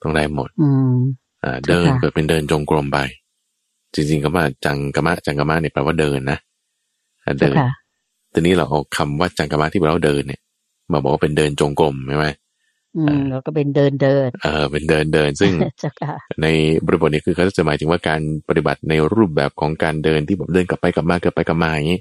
[0.03, 0.97] ต้องได้หมดอืม
[1.45, 2.99] อ่าเจ้าเดินค่ะเกิดเป็นเดินจงกรมไป
[3.95, 6.39] จริงๆก็ว่าจังกะมะจังกะมะเนี่ยแปลว่าเดินนะ
[7.25, 7.69] อ่าเจ้าเดินค่ะ
[8.33, 10.41] ทีนี้เราเอาคำว่าจังกะมะที่แปลว่าเดินเนี่ย
[10.93, 12.29] มาบอกว่าเป็นเดินจงกรมใช่ไหม
[12.97, 16.47] อืมแล้วก็เป็นเดินเดิน เออ เป็นเดินเดิน ซึ่งเจ้าค่ะใน
[16.87, 22.01] บริบทนี้คือเขาจะหมายถึงว่าการปฏิบัติในรูปแบบของการเดินที่แบบเดินกลับไปกลับมากลับไปกลับมาอย่างนี้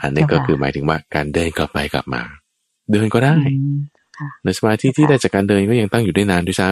[0.00, 2.22] อันนี้ก็เจ้าค่ะคือหมายถึงว่าการเดินกลับไปกลับมา
[2.92, 3.76] เดินก็ได้อืม
[4.44, 6.70] ในสมาธิที่ได้จากการเดินก็ยังตั้งอยู่ได้นานด้วยซ้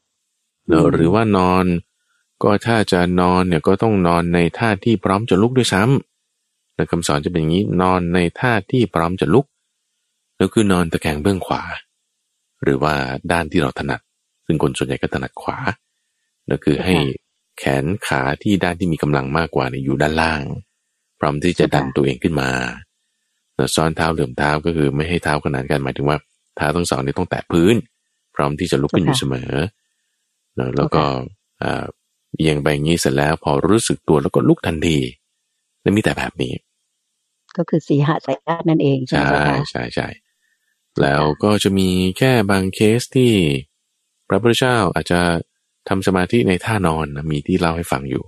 [0.00, 1.64] ำเนอะอืมหรือว่านอน
[2.42, 9.46] ก็ถ้าจะนอนเนี่ยก็ต้องนอนในท่าที่พร้อมจะลุกด้วยซ้ำแล้วคำสอนจะเป็นอย่างนี้นอนในท่าที่พร้อมจะลุก
[10.36, 11.62] แล้วคือนอนตะแคงเบื้องขวา
[12.62, 12.94] หรือว่า
[13.32, 14.00] ด้านที่เราถนัด
[14.46, 15.58] ซึ่งคนส่วนใหญ่ก็ถนัดขวา
[16.46, 16.94] แล้วคือให้
[17.58, 20.42] แขนขาที่ด้านที่มีกำลังมากกว่าเนี่ยอยู่ด้านล่าง
[21.18, 22.50] พร้อมที่จะดันตัวเองขึ้นมา
[23.56, 26.18] แล้วซ้อนเท้าเหลื่อมเท้าก็คือไม่ให้เท้าขนานกันหมายถึงว่า
[26.56, 27.74] เท้าทั้งสองนี่ต้องแตะพื้น
[28.34, 29.52] พร้อมที่จะลุกขึ้นอยู่เสมอ
[30.56, 31.04] แล้วแล้วก็
[31.62, 31.84] อ่า
[32.36, 34.98] เอียงไปอย่างนี้เสร็จแล้ว พอรู้สึกตัวแล้วก็ลุกทันที
[35.82, 36.52] และมีแต่แบบนี้
[37.56, 40.08] ก็คือสีหะสายญาตินั่นเองใช่ไหมใช่เจ้าค่ะใช่ใช่
[41.00, 41.88] แล้วก็จะมี
[42.18, 43.32] แค่บางเคสที่
[44.28, 45.20] พระพุทธเจ้าอาจจะ
[45.88, 48.24] ทำสมาธิในท่านอนนะมีที่เล่าให้ฟังอยู่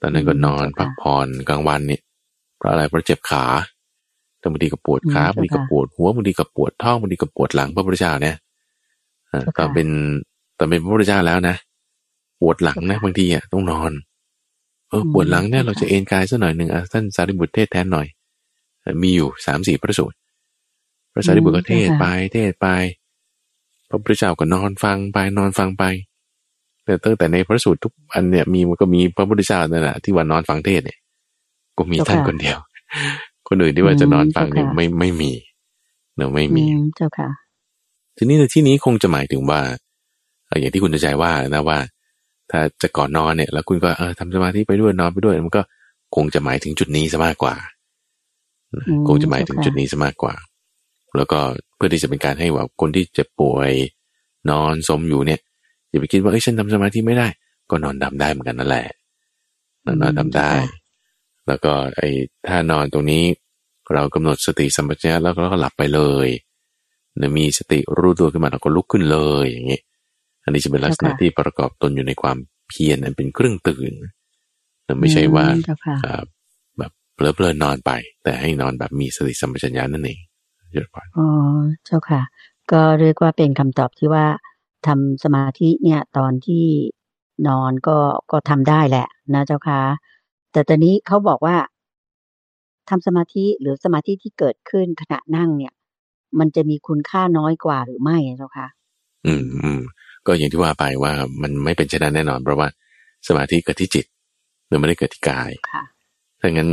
[0.00, 2.02] ตอนนั้นก็นอนพักผ่อนกลางวันเนี่ย
[2.56, 3.77] เพราะอะไรเพราะเจ็บขาแต่
[4.52, 8.36] บางทีก็ปวดขาบางทีก็ปวดหัวบางทีก็ปวดท้องบางทีก็ปวดหลังพระพุทธเจ้าเนี่ย
[9.32, 9.88] อ่าตอนเป็น
[10.58, 11.56] ตอนเป็นพระพุทธเจ้าแล้วนะ
[12.40, 13.92] ปวดหลังนะบางทีอะต้องนอน
[14.88, 18.06] เออปวดหลังเนี่ยเราจะเอนกายสักหน่อยหนึ่งอะท่านสารีบุตรเทศแทนหน่อย
[19.02, 20.16] มีอยู่สามสี่พระสูตร
[21.12, 22.66] พระสารีบุตรก็เทศไปเทศไป
[23.88, 25.84] พระพุทธเจ้าก็นอนฟังไปนอนฟังไป
[26.84, 30.98] แต่ตั้งแต่ในพระสูตรทุกอันเนี่ยมีมันก็มีพระพุทธเจ้านั่นแหละที่ว่านอนฟังเทศเนี่ย
[31.78, 32.58] ก็มีท่านคนเดียว
[33.48, 35.32] คนอื่นที่ว่าจะนอนฟังเนี่ยไม่ไม่มี
[36.16, 37.28] เนอะไม่อืมีมเจ้าค่ะ
[38.16, 39.60] ทีนี้ในที่นี้คงจะหมายถึงว่า
[40.46, 41.78] เอ่ออย่างที่คุณใจว่านะว่า
[42.50, 45.62] ถ้าจะก่อนนอนเนี่ย แล้วคุณก็เออทำสมาธิไปด้วยนอนไปด้วยมันก็
[46.16, 47.54] คงจะหมายถึงจุดนี้ซะมากกว่า
[48.86, 50.34] อืมคงจะหมายถึงเจ้าค่ะจุดนี้ซะมากกว่า
[51.16, 51.38] แล้วก็
[51.76, 53.72] เพื่อที่จะเป็นการให้ว่าคนที่เจ็บป่วย
[54.50, 55.40] นอนสมอยู่เนี่ย
[55.90, 57.28] อย่าไปคิดว่าเอ้ยฉันทำสมาธิไม่ได้
[57.70, 58.86] ก็นอนดำได้เหมือนกันนั่นแหละ
[59.86, 60.52] นอนนอนดำได้
[61.48, 62.08] แล้วก็ไอ้
[62.48, 63.24] ท่านอนตรงนี้
[63.94, 66.28] เรากำหนดสติสัมปชัญญะแล้วเราก็หลับไปเลย
[67.18, 69.80] เดี๋ยวมีสติรู้ตัวขึ้นมาเราก็ลุกขึ้นเลยอย่างนี้
[70.44, 72.36] อันนี้จะเป็นลักษณะที่ประกอบตนอยู่ในความ
[72.68, 73.92] เพียรอันเป็นเครื่องตื่น
[75.00, 75.46] ไม่ใช่ว่า
[76.78, 77.90] แบบเพลิดเพลินนอนไป
[78.24, 80.18] แต่ให้นอนแบบมีสติสัมปชัญญะนั่นเอง
[80.74, 81.28] เยอะกว่าอ๋อ
[81.84, 82.22] เจ้าค่ะ
[82.72, 84.26] ก็เรียกว่าเป็นคำตอบที่ว่า
[84.86, 86.64] ทำสมาธิเนี่ยตอนที่
[87.48, 87.98] นอนก็
[88.30, 89.80] ก็ทำได้แหละนะเจ้าค่ะ
[90.52, 91.56] แต่ตอนนี้เขาบอกว่า
[92.88, 95.74] ทำสมาธิหรือสมาธิที่เกิดขึ้นขณะนั่งเนี่ย
[96.38, 98.68] มันจะมีคุณค่าน้อยกว่าหรือไม่เจ้าค่ะ
[99.26, 99.80] อืมอืม
[100.26, 102.68] ก็อย่างที่ว่าไปว่ามันไม่เป็นเช่นนั้นแน่นอนเพราะว่า
[103.28, 104.06] สมาธิเกิดที่จิต
[104.66, 105.84] หรือไม่ได้เกิดที่กายค่ะ
[106.40, 106.70] ถ้างั้น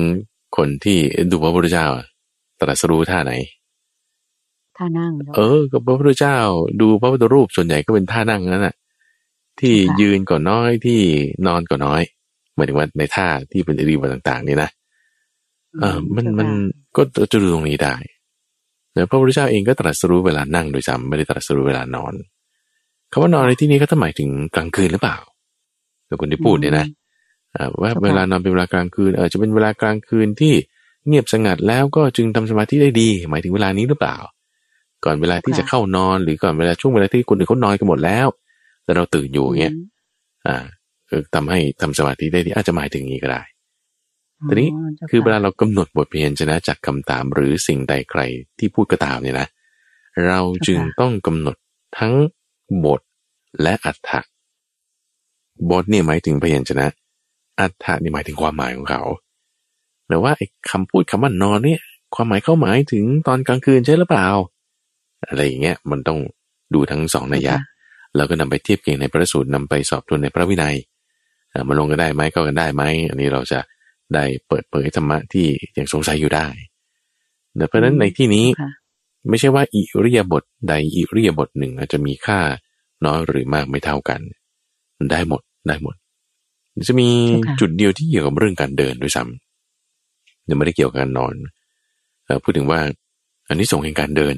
[0.58, 0.98] คนที่
[1.32, 1.88] ดูพระพุทธเจ้า
[2.60, 3.34] ตรัสรู้ท่าไหน
[4.78, 6.38] ท่านั่ง เออกับพระพุทธเจ้า
[6.82, 8.76] ดูพระพุทธรูปส่วนใหญ่ก็เป็นท่านั่งนั่นแหะ
[9.60, 11.00] ที่ยืนก่อนน้อยที่
[11.48, 12.02] นอนก่อนน้อย
[12.56, 14.70] หมายถึงว่าในท่าที่เป็นอิริยาบถต่าง ๆ นี่นะ
[15.80, 16.50] เออมันมัน
[16.98, 17.02] ก็
[17.32, 17.96] จะดูตรงนี้ได้
[18.94, 22.14] แต่พระพุทธเจ้าเองก็ตรัสรู้เวลานั่งโดยซ้ำไม่ได้ตรัสรู้เวลานอน
[23.12, 25.18] คำว่านอนในที่นี้ก็หมายถึงกลางคืนหรือเปล่า
[26.06, 26.88] แต่คนที่พูดเนี่ยนะ
[27.82, 30.54] ว่าเวลานอนเป็นเวลากลางคืนเออจะเป็นเวลากลางคืนที่
[31.08, 34.18] เงียบสงัดแล้วก็จึงทำสมาธิได้ดี หมายถึงเวลานี้หรือเปล่า
[35.06, 38.28] ก่อนเวลาที่จะเข้านอนหรือก่อนเวลาช่วงเวลาที่คนอื่นเขานอนกันหมดแล้ว
[38.84, 39.74] แต่เราตื่นอยู่เงี้ย
[40.48, 40.64] อ่า
[41.16, 43.42] คือทำให้ทำสมาธิได้ดีอาจจะหมายถึงนี้ก็ได้
[44.48, 44.70] ทีนี้
[45.10, 48.22] คือเวลาเรากำหนดบทเพียนชนะจากคำตามหรือสิ่งใดใคร
[48.60, 49.48] ที่พูดก็ตามเนี่ยนะ
[50.28, 51.56] เราจึงต้องกำหนด
[51.98, 52.14] ทั้ง
[52.86, 53.02] บท
[53.62, 54.22] และอัฏฐะ
[55.72, 56.88] บทเนี่ยหมายถึงพยัญชนะ
[57.60, 59.02] อัฏฐะนี่หมายถึงความหมายของเขา
[60.08, 61.82] แต่ว่าไอ้คำพูดคำว่านอนเนี่ย
[62.16, 64.28] ความหมายเข้าหมายถึงตอนกลางคืนใช่หรือเปล่า
[65.28, 66.20] อะไรอย่างเงี้ยมันต้อง
[66.74, 67.56] ดูทั้งสองนัยยะ
[68.16, 70.76] แล้วก็นำไปเทียบเกียงในพระสูตรนำไปสอบทวนในพระวินัย
[71.68, 73.60] มาลงกันได้ไหมก็กันได้ไหมอันนี้เราจะ
[74.14, 75.48] ได้เปิดเผยธรรมะที่
[75.78, 76.48] ยังสงสัยอยู่ได้
[77.68, 78.46] เพราะฉะนั้นในที่นี้
[79.30, 82.40] ไม่ใช่ว่าอิริยาบถใดอิริยาบถหนึ่งอาจจะมีค่า
[83.06, 84.22] น้อยหรือมากไม่เท่ากัน
[85.12, 85.96] ได้หมดได้หมด
[86.88, 87.10] จะมี
[87.60, 91.34] จุดเดียวที่เกี่ยวกับเรื่องการเดินด้วยซ้ำยังไม่ได้เกี่ยวกับการนอน
[92.44, 92.80] พูดถึงว่า
[93.48, 94.36] อันนี้ส่งแห่งการเดิน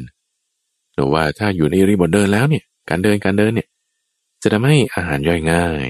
[0.95, 3.67] หรือว่าถ้าอยู่ในรีบทเดินแล้วเนี่ย การเดินการเดินเนี่ย
[4.41, 5.87] จะทำให้อาหารย่อยง่าย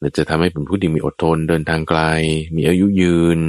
[0.00, 2.00] และจะทำให้เป็นผู้ที่มีอดทนเดินทางไกล
[2.56, 3.40] มีอายุยืน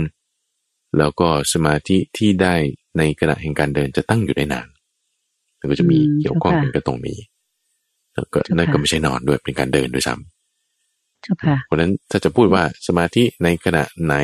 [0.98, 2.56] แล้วก็สมาธิที่ได้
[2.98, 4.68] ในขณะแห่งการเดินจะตั้งอยู่ได้นาน
[5.60, 7.20] มันก็จะมีเกี่ยวข้องกันกับตรงนี้
[8.14, 14.16] แล้วก็นั่นก็ไม่ใช่นอนด้วยเป็นการเดินด้วยซ้ำเพราะนั้นถ้าจะพูดว่าสมาธิในขณะไหน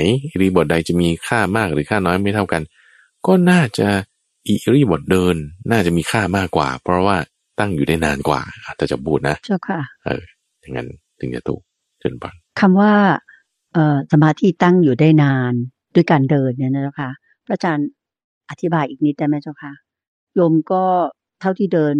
[0.41, 2.61] รีบทใดจะมีค่ามากหรือค่าน้อยไม่เท่ากัน
[3.27, 3.87] ก็น่าจะ
[4.47, 5.35] อิริบทเดิน
[5.71, 7.17] น่าจะมีค่ามากกว่า เพราะว่า
[7.59, 8.41] ตั้งอยู่ได้นานกว่า
[8.77, 10.23] แต่จะพูดนะเจ้าค่ะ เออ
[10.61, 10.87] อย่างนั้น
[11.19, 11.61] ถึงจะถูก
[11.99, 12.93] เชิญปันคำว่า
[13.73, 15.53] เอ่อสมาธิตั้งอยู่ได้นาน
[15.95, 17.09] ด้วยการเดินเนี่ยนะเจ้าค่ะ
[17.45, 17.87] พระอาจารย์
[18.49, 19.73] อธิบายอีกนิดได้ไหมเจ้าค่ะ
[20.35, 20.83] โยมก็
[21.41, 21.95] เท่าที่เดิน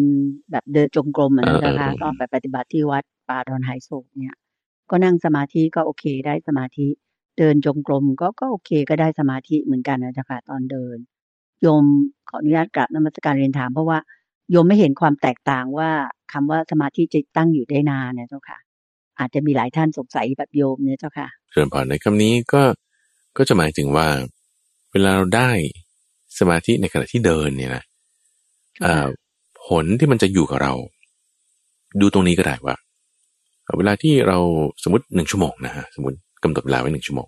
[0.51, 4.35] แบบเดินจงกรมนะคะก็ไปปฏิบัติที่วัดป่าดอนไฮโศกเนี่ย
[4.89, 6.87] ก็นั่งสมาธิก็โอเคได้สมาธิ
[7.37, 10.97] เดินจงกรมก็ก็โอเคก็ได้สมาธิเหมือนกันนะจ๊ะค่ะตอนเดิน
[11.61, 11.83] โยม
[12.29, 13.99] ขออนุญาตกราบนมัสการเรียนถามเพราะว่า
[14.51, 15.89] โยมไม่เห็นความแตกต่างว่า
[16.33, 18.57] คำว่าสมาธิจะตั้งอยู่ได้นานเนี่ยเจ้าค่ะ
[19.19, 22.63] อาจจะมีหลายท่านสงสัยแบบโยมเนี่ยเจ้าค่ะเชิญผ่านในคำนี้ก็
[23.37, 24.07] ก็จะหมายถึงว่า
[24.91, 25.49] เวลาเราได้
[26.39, 27.83] สมาธิในขณะที่เดินเนี่ยนะ
[29.65, 30.73] ผลที่มันจะอยู่กับเรา
[32.01, 32.75] ดูตรงนี้ก็ได้ว่า
[33.77, 34.37] เวลาที่เรา
[34.83, 37.27] สมมติหนึ่งชั่วโมงนะฮะสมมติกำหนดเวลาไว้หนึ่งชั่วโมง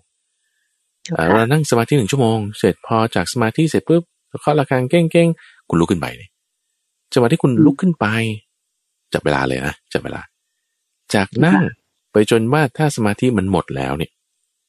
[1.32, 4.02] เรานั่งสมาธิหนึ่งชั่วโมงเสร็จพอจากสมาธิเสร็จปุ๊บ
[4.40, 6.28] เคาะระฆังเก้งๆคุณลุกขึ้นไปเลย
[7.12, 8.06] จังหวะที่คุณลุกขึ้นไป
[9.12, 10.20] จับเวลาเลยนะจับเวลา
[11.14, 11.62] จากนั่ง
[12.12, 14.10] ไปจนว่าถ้าสมาธิมันหมดแล้วเนี่ย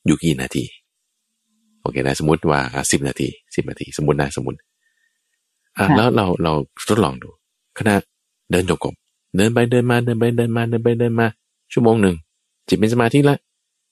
[0.05, 0.63] อยู่กี่นาที
[1.81, 2.59] โอเคนะสมมติว่า
[2.91, 4.57] สิบนาทีสิบนาที สมมตินะสมมติ
[5.77, 6.53] อะแล้วเราเรา
[6.89, 7.29] ทดลองดู
[7.77, 7.95] ขณะ
[8.51, 8.95] เดินจงกรม
[9.35, 11.27] เดินไปเดินมาเดินไปเดินมาเดินไปเดินมา
[11.73, 12.15] ชั่วโมงหนึ่ง
[12.67, 13.37] จิตเป็นสมาธิละ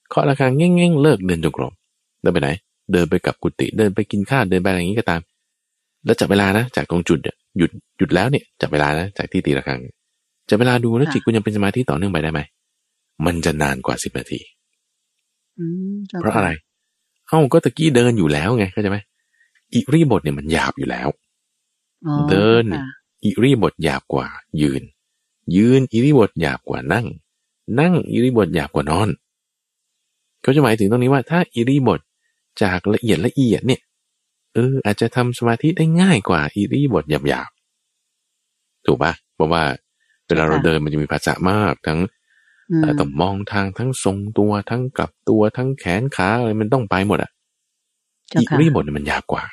[0.09, 1.73] เคาะระฆังเง่งๆเลิกเดินจงกรม
[2.21, 2.49] เดินไปไหน
[2.91, 5.21] เดินไปกับกุฏิเดินไปกินข้าวเดินไปอะไรอย่างนี้ก็ตาม
[6.05, 7.19] แล้วจับเวลานะ จากตรงจุด
[7.57, 9.79] หยุดหยุดแล้วเนี่ยจับเวลานะจากที่ตีระฆัง
[10.49, 12.39] จับเวลาดูแล้วจิตคุณยังเป็นสมาธิต่อเนื่องไปได้ไหม
[13.25, 14.41] มันจะนานกว่าสิบนาที
[16.19, 16.49] เพราะอะไร
[17.27, 18.97] เอ้าก็ตะกี้เดินอยู่แล้วไงเข้าใจไหม
[19.73, 21.09] อิริบทเนี่ยมันหยาบอยู่แล้ว
[22.29, 22.63] เดิน
[23.23, 24.27] อิริบทหยาบกว่า
[24.61, 24.83] ยืน
[25.55, 27.05] ยืนอิริบทหยาบกว่านั่ง
[27.79, 29.09] นั่งอิริบทหยาบกว่านอน
[30.41, 31.99] เขาจะหมายถึงตรงนี้ว่า ถ้าอิริบท
[32.61, 33.81] จากละเอียดละเอียดเนี่ย
[34.53, 39.63] เอออาจจะทำสมาธิได้ง่ายกว่าอิริบทหยาบๆถูกปะเพราะว่า
[40.25, 41.99] เวลาเราเดินมันจะมีภาษามากทั้ง
[42.99, 47.31] ต้องมองทางทั้งทรงตัวทั้งกลับตัวทั้งแขนขาอะไรมันต้องไปหมดอะ
[48.29, 49.43] เจ้าอิค่ะริยาบถเนี่ยมันหยาบกว่า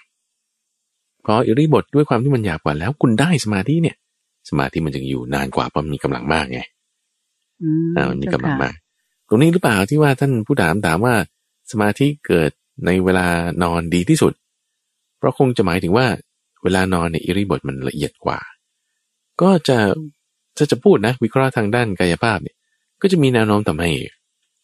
[1.23, 3.97] เพราะอิริยาบถด้วยความที่มันหยาบกว่าแล้วคุณได้สมาธิเนี่ย
[4.49, 6.61] สมาธิมันจะอยู่นานกว่าเพราะมันมีกำลังมากไง
[7.63, 8.75] อืมอ่ามันมีกำลังเจ้าค่ะมาก
[9.29, 11.15] ตรงนี้หรือเปล่าที่ว่าท่านผู้ถามถามว่า
[11.71, 12.51] สมาธิเกิด
[12.87, 13.27] ในเวลา
[13.63, 14.33] นอนดีที่สุด
[15.19, 16.07] เพราะคงจะหมายถึงว่า
[16.63, 18.39] เวลานอนเนี่ยอิริยาบถมันละเอียดกว่า
[19.43, 19.79] ก็จะ
[20.59, 22.56] จะจะพูดนะ วิเคราะห์ทางด้านกายภาพเนี่ย
[23.03, 23.91] ก็จะมีแนวโน้มทำให้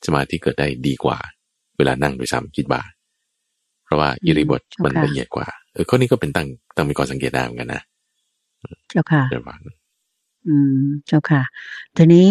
[0.07, 1.18] สมาธิเกิดได้ดีกว่า
[1.76, 2.80] เวลานั่งโดยซ้ำคิดว่า
[3.85, 7.83] เพราะว่าอิริยาบถมันละเอียดกว่า เออข้อนี้ก็เป็นตั้งต้องมีข้อสังเกตได้เหมือนกันนะ
[8.91, 9.57] เจ้าค่ะเดี๋ยวมา
[10.49, 11.43] อืมเจ้าค่ะ
[11.97, 12.28] ทีนี้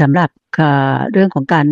[0.00, 1.66] สำหรับเอ่อเรื่องของการ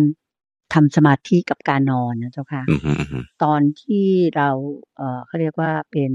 [0.73, 4.05] ทำสมาธิกับการนอนนะเจ้าค่ะอืมอืมอืมตอนที่
[4.35, 4.49] เรา
[4.97, 6.11] เอ่อเขาเรียกว่าเป็น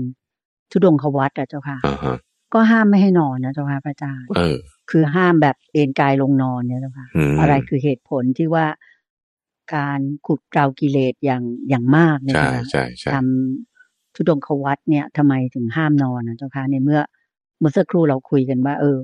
[0.71, 2.17] ทุดงควัตอะเจ้าค่ะอ่าฮะ
[2.55, 4.59] ก็ห้ามไม่ให้นอนนะเจ้าค่ะพระอาจารย์ เออ
[4.91, 8.67] คือห้ามแบบเอนกายลงนอนเนี่ยเจ้าค่ะอืมอะไรคือเหตุผลที่ว่า
[9.75, 17.01] การขุดเกลากิเลสอย่างอย่างมากเนี่ยใช่เจ้าค่ะใช่ใช่ทำทุดงควัตเนี่ยทำไมถึงห้ามนอนนะเจ้าค่ะในเมื่อ
[17.59, 18.99] เมื่อสักครู่เราคุยกันว่า เออ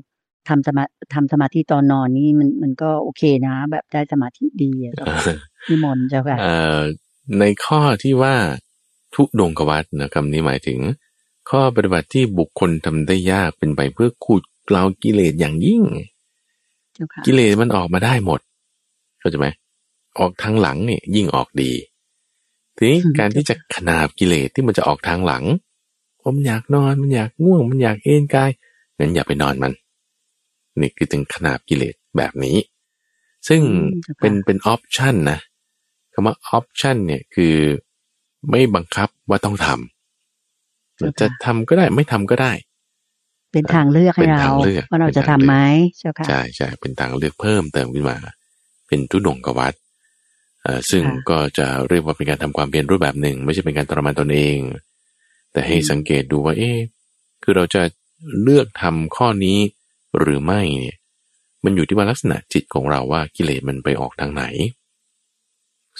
[0.48, 5.36] ทำสมาทำสมาธิตอนนอนนี่มันมันก็โอเคนะ แบบได้สมาธิดีอะเจ้าค่ะ
[5.68, 6.80] นิมนต์เจ้าค่ะเอ่อ
[7.40, 8.34] ในข้อที่ว่า
[9.14, 10.78] ทุดงกวัตนะคำนี้หมายถึง
[11.50, 15.82] ข้อปฏิบัติที่บุคคลทำได้ยากเป็นไปเพื่อขูดเกลากิเลสอย่างยิ่ง
[16.94, 18.40] เจ้าค่ะกิเลสมันออกมาได้หมด
[19.18, 19.48] เข้าใจไหม
[20.18, 21.72] ออกทางหลังเนี่ยยิ่งออกดี
[22.76, 25.44] ทีนี้การที่จะขนาบกิเลสที่มันจะออกทางหลัง
[26.22, 28.50] ว่ามันอยากนอนมันอยากง่วง มันอยากเอนกาย
[28.98, 29.72] งั้นอย่าไปนอนมัน
[30.80, 32.56] นี่คือถึงขนาบกิเลสแบบนี้
[33.48, 35.38] ซึ่งอืมเจ้าค่ะเป็นเป็นออปชันนะ
[36.12, 37.54] คำว่าออปชันเนี่ยคือ
[38.50, 42.52] ไม่บังคับว่าต้องทำจะทำก็ได้ไม่ทำก็ได้
[43.52, 45.54] เป็นทางเลือกให้เป็นเราทางเลือกว่าเราเป็นจะทางทำเลือกไหม
[45.98, 48.18] เจ้าค่ะใช่ใช่เป็นทางเลือกเพิ่มเติมขึ้นมา
[48.88, 49.74] เป็นทุดงกวัต
[50.62, 54.58] เอ่อซึ่งค่ะก็จะเรียกว่าเป็นการทำความเพียรรูปแบบหนึ่ง ไม่ใช่เป็นการทรมานตนเอง
[55.52, 56.78] แต่ให้อืมสังเกตดูว่า เอ๊ะ
[57.42, 57.82] คือเราจะ
[58.42, 59.58] เลือกทำข้อนี้
[60.18, 60.96] หรือไม่เนี่ย
[61.64, 64.44] มันอยู่ที่ว่าลักษณะจิตของเราว่ากิเลสมันไปออกทางไหน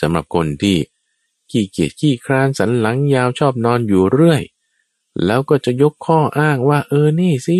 [0.00, 0.76] สำหรับคนที่
[1.50, 4.42] ขี้เกียจขี้คร้านสันหลังยาวชอบนอนอยู่เรื่อย
[5.26, 7.58] แล้วก็จะยกข้ออ้างว่า เออนี่สิ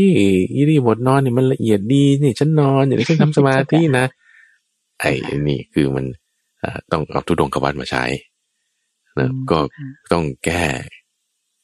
[0.55, 4.07] อิริยาบถนอนเนี่ยมันละเอียดดีนี่ฉันนอนอย่างนี้ฉันทำสมาธินะ
[5.01, 5.12] ไอ้
[5.48, 6.05] นี่คือมัน
[6.61, 8.05] เอ่อต้องเอาทุดงกวัตมาใช้
[9.18, 10.64] นะก็ค่ะต้องแก้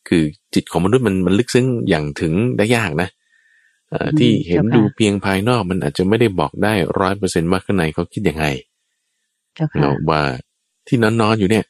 [0.09, 0.23] คือ
[0.55, 3.09] จิตของมนุษย์มันมันลึกซึ้งอย่างถึงได้ยากนะ
[3.91, 8.47] เอ่อที่เห็นดูเพียงภายนอกมันอาจจะไม่ได้บอกได้ร้อยเปอร์เซ็นต์ว่าข้างในเขาคิดยังไง
[9.55, 10.23] เจ้าค่ะเนาะว่า
[10.87, 11.65] ที่นอนนอนๆอยู่เนี่ย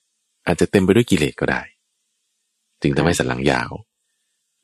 [0.46, 1.60] อาจจะเต็มไปด้วยกิเลสก็ได้
[2.82, 3.70] จึงทำให้สันหลังยาว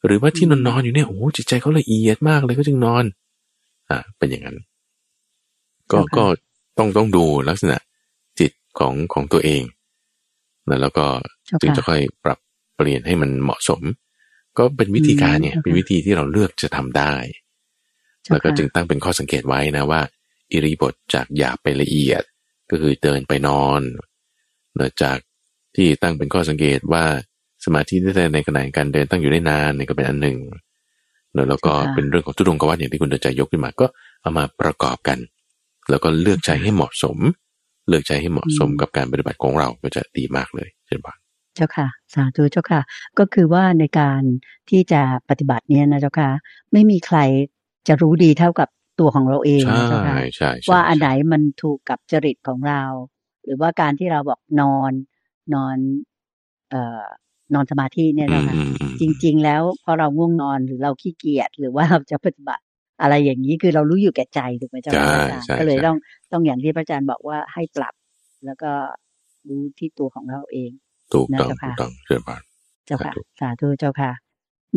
[0.06, 3.04] หรือว่าที่นอนนอนๆอยู่เนี่ยโอ้โหจิตใจเขาละเอียดมากเลยก็จึงนอน
[3.90, 4.56] อ่า เป็นอย่างนั้น
[5.92, 6.24] ก็ก็
[6.78, 7.76] ต้องต้องดูลักษณะ
[8.40, 9.62] จิตของของตัวเอง
[10.68, 11.04] นะแล้วก็
[11.46, 12.38] เจ้าจึงค่ะจะค่อยปรับ
[12.76, 13.80] เปลี่ยนให้มันเหมาะสม
[14.58, 17.14] ก็เป็นวิธีการเนี่ยอืมเป็นวิธีที่เราเลือกจะทำได้
[18.22, 20.00] เจ้าแล้วก็ค่ะจึงตั้งเป็นข้อสังเกตไว้นะว่า
[20.52, 22.22] อิริยาบถจากหยาบไปละเอียด
[22.70, 23.80] ก็คือเดินไปนอน
[24.76, 25.18] เนื่องจาก
[25.76, 27.04] ที่ตั้งเป็นข้อสังเกตว่า
[27.64, 30.36] สมาธิได้ในขณะการเดินตั้งอยู่ได้นานนี่ก็เป็นอันหนึ่ง
[31.32, 33.86] เนอะแล้วก็เป็นเรื่องของทุดงกวัตอย่างที่คุณเดินใจยกขึ้นมาก็
[34.22, 35.18] เอามาประกอบกัน
[35.90, 37.18] แล้วก็เลือกใช้ให้เหมาะสม
[37.88, 41.16] เลือกใช้ให้เหมาะสมกับการปฏิบัติของเราก็จะดีมากเลยเช่นกัน
[41.56, 42.80] เจ้าค่ะ สาธุเจ้าค่ะ
[43.18, 44.22] ก็คือว่าในการ
[44.70, 46.30] ที่จะปฏิบัติเนี่ยนะเจ้าค่ะ
[46.72, 47.18] ไม่มีใคร
[47.88, 48.68] จะรู้ดีเท่ากับ
[49.00, 52.82] ตัวของเราเองใช่นะเจ้าค่ะใช่ใช่ว่าอันไหนมันถูกกับจริตของเรา
[53.44, 54.92] หรือว่าการที่เราบอกนอน
[55.54, 55.76] นอน
[56.70, 57.04] เอ่อ
[57.54, 62.64] นอนสมาธิเนี่ยอืนะมคะอืมอืมจริง ๆ แล้วพอเราง่วงนอนหรือเราขี้เกียจหรือว่าเราจะปฏิบัติ
[63.00, 65.96] อะไรอย่างนี้คือเรารู้อยู่แก่ใจถูกไหมเจ้าใช่ค่ะอาจารย์ใช่ก็เลยใช่ต้อง
[66.32, 67.94] ต้องอย่างที่พระอาจารย์บอกว่าให้ปรับ
[68.44, 68.72] แล้วก็
[69.48, 70.72] รู้ที่ตัวของเราเอง
[71.14, 72.42] ถูกต้องนะเจ้าถูค่ะกต้องเช่นกัน
[72.86, 74.12] เจ้าค่ะสาธุสาธุเจ้าค่ะ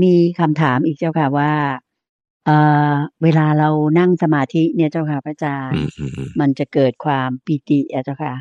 [0.03, 1.53] มีคำถามอีกเจ้าค่ะว่า
[2.45, 2.57] เอ่
[2.91, 3.69] อเวลาเรา
[3.99, 8.35] นั่งสมาธิเนี่ยเจ้าค่ะพระอาจารย์อืมอืมอืมมันจะเกิดความปิติอะเจ้าค่ะ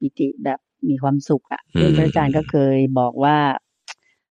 [0.00, 3.36] ปิติแบบ มีความสุขอะอืมซึ่งพระอาจารย์ก็เคยบอกว่า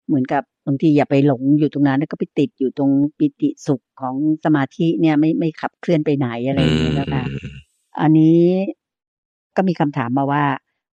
[0.08, 4.16] เหมือนกับบางทีอย่าไปหลงอยู่ตรงนั้นแล้วก็ไปติดอยู่ตรงปิติสุขของ
[4.46, 7.56] สมาธิเนี่ยไม่ไม่ขับเคลื่อนไปไหนอะไรอย่างเงี้ยเจ้าค่ะอืมอืม
[8.02, 8.42] อันนี้
[9.56, 10.46] ก็มีคำถามมาว่า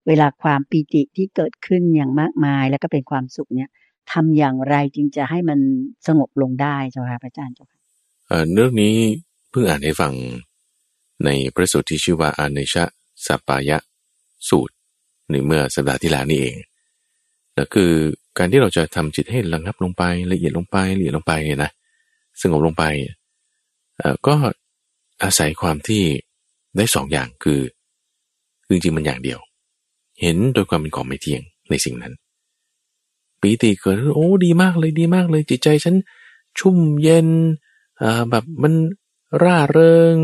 [0.07, 3.71] เวลาความปีติที่เกิดขึ้นอย่างมากมาย แล้วก็เป็นความสุขเนี่ย
[4.13, 5.59] ทำอย่างไรจึงจะให้มัน
[6.07, 7.81] สงบลงได้เจ้าค่ะพระอาจารย์เจ้าค่ะ
[8.29, 8.95] เอ่อเรื่องนี้
[9.51, 10.13] เพิ่งอ่านให้ฟัง
[11.25, 12.85] ในพระสูตรที่ชื่อว่าอาเนชะ
[13.27, 13.79] สัปปายะ
[14.49, 14.75] สูตร
[15.31, 16.57] ในเมื่อสัปดาห์ที่แล้วนี่เอง
[17.55, 17.91] แล้วคือ
[18.39, 20.03] การที่เราจะทำจิตให้ระงับลงไป
[20.33, 21.71] ละเอียดลงไปละเอียดลงไปเนี่ยนะ
[22.43, 22.85] สงบลงไป
[23.99, 24.35] เอ่อก็
[25.23, 26.03] อาศัยความที่
[26.77, 27.61] ได้สองอย่างคือ
[28.69, 29.39] จริงๆมันอย่างเดียว
[30.21, 32.13] เห็นโดยความเป็นของไม่เที่ยงในสิ่งนั้น
[33.41, 35.95] ปีติเกิดโอ้ดีมากเลยดีมากเลย จิตใจฉัน
[36.59, 37.29] ชุ่มเย็น
[38.03, 38.73] อ่าแบบมัน
[39.43, 40.15] ร่าเริง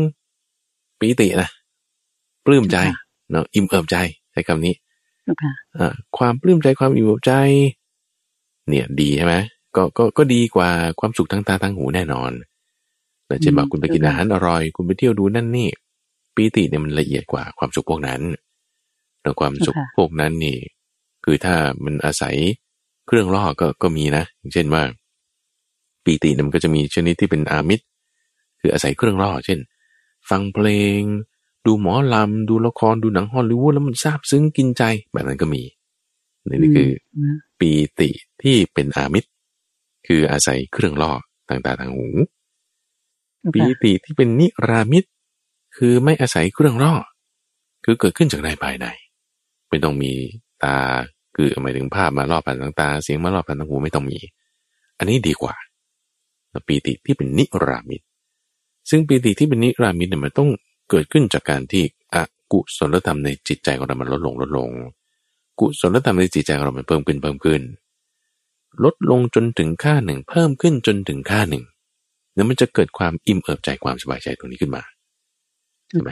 [0.99, 1.49] ปีตินะ
[2.45, 2.77] ปลื้มใจ
[3.31, 3.95] เนาะอิ่มเอิบใจ
[4.31, 4.73] ใช้คำนี้
[6.17, 7.31] ความปลื้มใจความอิ่มเอิบใจ
[8.69, 9.35] เนี่ยดีใช่ไหม
[9.75, 10.69] ก็ก็ก็ดีกว่า
[10.99, 12.31] ความสุขทางตาทางหูแน่นอน
[13.27, 15.69] แต่เช่นบอกคุณไปกินอาหารอร่อย คุณไปเที่ยวดูนั่นนี่
[16.35, 18.21] ปีติเนี่ยมันละเอียดกว่าความสุขพวกนั้น
[19.21, 20.57] แต่ความสุขพวกนั้นนี่
[21.25, 22.35] คือถ้ามันอาศัย
[23.07, 24.83] เครื่องล่อก็ก็มีนะอย่างเช่นว่า
[26.03, 27.85] ปีติเนี่ยมันก็จะมีชนิดที่เป็นอามิตร
[28.59, 29.59] คืออาศัยเครื่องล่อ เช่น
[30.29, 30.67] ฟังเพล
[30.99, 31.01] ง
[31.67, 35.63] ดูหมอลำดูละครดูหนังฮอลลีวูดแล้วมันซาบซึ้งกินใจแบบนั้นก็มี
[36.49, 36.89] นี่คือ
[37.59, 38.09] ปีติ
[38.41, 39.29] ที่เป็นอามิตร
[40.07, 41.11] คืออาศัยเครื่องล่อ
[41.49, 42.07] ต่างๆทางหู
[43.53, 45.03] ปีติที่เป็นนิรามิต
[45.77, 46.93] คือไม่อาศัยเครื่องร่อ
[47.85, 48.87] คือเกิดขึ้นจากในภายใน
[49.69, 50.11] ไม่ต้องมี
[50.63, 50.75] ตา
[51.35, 54.17] คือหมายถึงภาพมาล่อผ่านทางตาเสียงมาล่อผ่านทางหูไม่ต้องมี
[54.97, 55.55] อันนี้ดีกว่า
[56.67, 58.01] ปีติที่เป็นนิรามิต
[58.89, 60.49] ซึ่งปีติที่เป็นนิรามิตเนี่ยมันต้อง
[60.89, 61.83] เกิดขึ้นจากการที่
[62.15, 62.17] อ
[62.51, 64.69] กุศลธรรมในจิตใจของเรามันลดลงลดลง
[65.59, 67.61] กุศลธรรมในจิตใจของเรามันเพิ่มขึ้นเพิ่มขึ้น
[68.83, 71.63] ลดลงจนถึงค่าหนึ่ง เพิ่มขึ้นจนถึงค่าหนึ่ง
[72.35, 74.83] แล้วมันจะเกิดความอิ่มเอิบใจความสบายใจตรงนี้ขึ้นมา
[75.89, 76.09] ใช่ไหม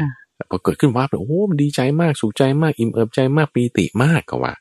[0.50, 4.54] พอเกิดขึ้นว่าโอ้โหมันดีใจมากสุขใจมากอิ่มเอิบใจมากปีติมากก็ว่า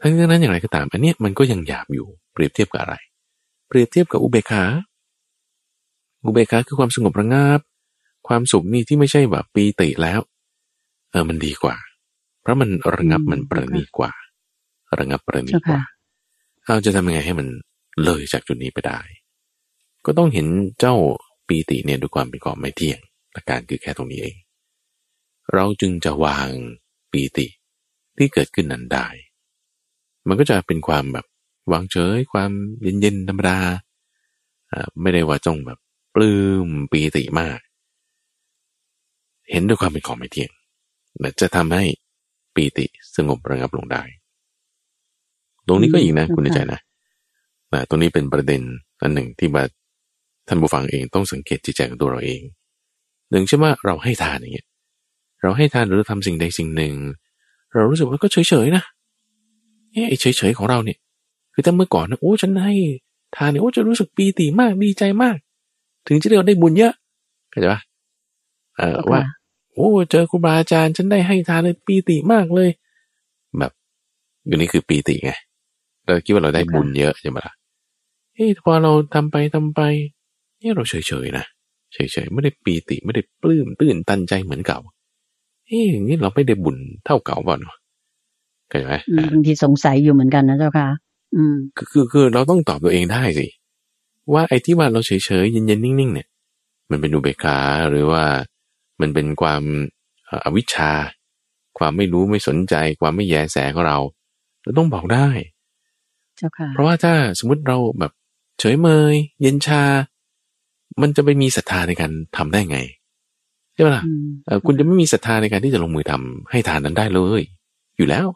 [0.00, 2.94] ทั้งนั้นอย่างไรก็ตาม อันนี้มันก็ยังหยาบอยู่เปรียบเทียบกับอะไร
[3.68, 4.64] เปรียบเทียบกับอุเบกขา
[6.24, 7.60] อุเบกขาคือความสงบระงับ
[8.28, 10.20] ความสุขนี่ที่ไม่ใช่แบบปีติแล้ว
[11.10, 11.76] เออมันดีกว่า
[12.40, 14.12] เพราะมันระงับมันประณีกว่า
[14.98, 15.80] ระงับประณีกว่า
[16.68, 17.48] เราจะทำยังไงให้มัน
[18.04, 19.00] เลยจากจุดนี้ไปได้
[20.06, 20.46] ก็ต้องเห็น
[20.80, 20.94] เจ้า
[21.46, 22.98] ปีติเนี่ยด้วยความเป็นของไม่เที่ยง
[23.34, 24.36] อาการคือแค่ตรงนี้เอง
[25.52, 26.48] เราจึงจะวาง
[27.10, 27.46] ปีติ
[28.16, 29.06] ที่เกิดขึ้นนั้นได้
[30.26, 31.26] มันก็จะเป็นความแบบ
[31.72, 32.50] วางเฉยความ
[32.80, 33.58] เย็นๆธรรมดา
[35.02, 35.78] ไม่ได้ว่าจงแบบ
[36.14, 37.58] ปลื้มปีติมาก
[39.50, 40.50] เห็นด้วยความเป็นของไม่เที่ยง
[41.40, 41.84] จะทำให้
[42.54, 42.86] ปีติ
[43.16, 44.02] สงบระงับลงได้
[45.66, 46.80] ตรงนี้ก็อีกนะคุณใจนะ
[47.88, 48.62] ตรงนี้เป็นประเด็น
[49.02, 49.62] อันหนึ่งที่มา
[50.48, 52.40] ท่านผู้ฟังเองต้องสังเกตจิตใจของตัวเราเอง
[53.30, 54.66] หนึ่งใช่ไหมเราให้ทานอย่างเงี้ย
[55.42, 56.94] เราให้ทานหรือเราทำสิ่งใดสิ่งหนึ่ง
[57.74, 58.84] เรารู้สึกว่าก็เฉยๆนะ
[59.92, 60.98] เอ้เฉยๆของเราเนี่ย
[61.52, 62.74] คือถ้าเมื่อก่อนนะโอ้ฉันให้
[63.36, 65.36] ทานเนี่ยโอ้จะรู้สึกปีติมากดีใจมาก
[66.06, 66.92] ถึงจะเรียกได้บุญเยอะ
[67.50, 67.80] เข้าใจปะ
[68.78, 69.20] เออว่า
[69.74, 72.70] โอ้เจอครูบาอาจารย์ฉันได้ให้ทานเลยปีติมากเลย
[73.58, 73.72] แบบ
[74.46, 75.32] อยู่นี่คือปีติไง
[76.04, 77.54] เราคิดว่าเราได้บุญเยอะใช่ไหมล่ะ
[78.34, 79.80] เฮ้พอเราทำไปทำไป
[80.60, 80.94] นี่เราเฉ
[81.24, 81.44] ยๆนะ
[81.92, 84.78] เฉยๆไม่ได้ปีติไม่ได้ปลื้มตื่นตันใจเหมือนเก่า
[85.66, 87.76] เฮ้ยนี่เราไม่ได้บุญเท่าเก่าบ่เนาะ
[88.68, 88.94] เข้าใจไหม
[89.32, 90.88] บางทีสงสัยอยู่เหมือนกันนะเจ้าค่ะ
[91.34, 93.46] อืมคือคือคือเราต้องตอบตัวเองได้สิ
[94.32, 95.12] ว่าไอ้ที่ว่าเราเฉ
[95.42, 96.28] ยๆเย็นๆนิ่งๆเนี่ย
[96.90, 97.58] มันเป็นอุเบกขา
[97.90, 98.24] หรือว่า
[99.00, 99.62] มันเป็นความ
[100.44, 100.92] อวิชชา
[101.78, 103.98] ความไม่รู้ไม่สนใจ ความไม่แยแสของเรา
[104.62, 105.28] เราต้องบอกได้
[106.36, 108.12] เจ้าค่ะเพราะว่าถ้าสมมติเราแบบ
[108.58, 109.82] เฉยเมย เย็นชา
[111.00, 112.78] มันจะไปมีศรัทธาในการทำได้ไง
[113.74, 114.04] ใช่ไหมล่ะ
[114.66, 117.42] คุณจะไม่มีศรัทธาในการที่จะลงมือทำให้ทานนั้นได้เลย
[117.96, 118.26] อยู่แล้ว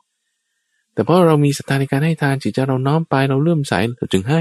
[0.95, 4.41] แต่พอเรามีศรัทธาในการให้ทานจิตใจเราน้อมไปเราเลื่อมใสเราจึงให้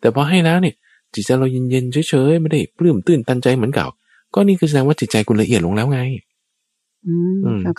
[0.00, 0.74] แต่พอให้แล้วเนี่ย
[1.14, 3.86] จิตใจเราเย็นๆเฉยๆไม่ได้ปลื้มตื่นตันใจเหมือนเก่า
[4.34, 6.00] ก็นี่คือแสดงว่าจิตใจคุณละเอียดลงแล้วไง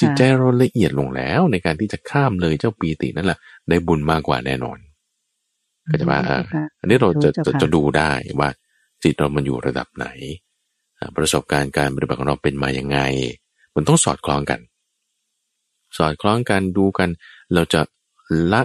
[0.02, 3.40] จิตใจเราละเอียดลงแล้ว ในการที่จะข้ามเลยเจ้าปีตินั่นแหละ
[3.70, 4.78] ได้บุญมากกว่าแน่นอน
[5.92, 6.20] ก็จะว่า
[6.80, 7.30] อันนี้เราจะ
[7.62, 8.50] จะดูได้ว่า
[9.04, 10.08] จิตเรามันอยู่ระดับไหน
[11.18, 13.00] ประสบการณ์การปฏิบัติของเราเป็นมาอย่างไง
[13.76, 14.60] มันต้องสอดคล้องกัน
[15.98, 17.10] สอดคล้องกันดูกัน
[17.54, 17.82] เราจะ
[18.54, 18.62] ละ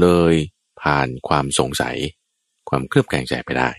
[0.00, 0.34] เลย
[0.80, 1.96] ผ่านความสงสัย
[2.68, 3.70] ความเคลือบแคลงใจไปได้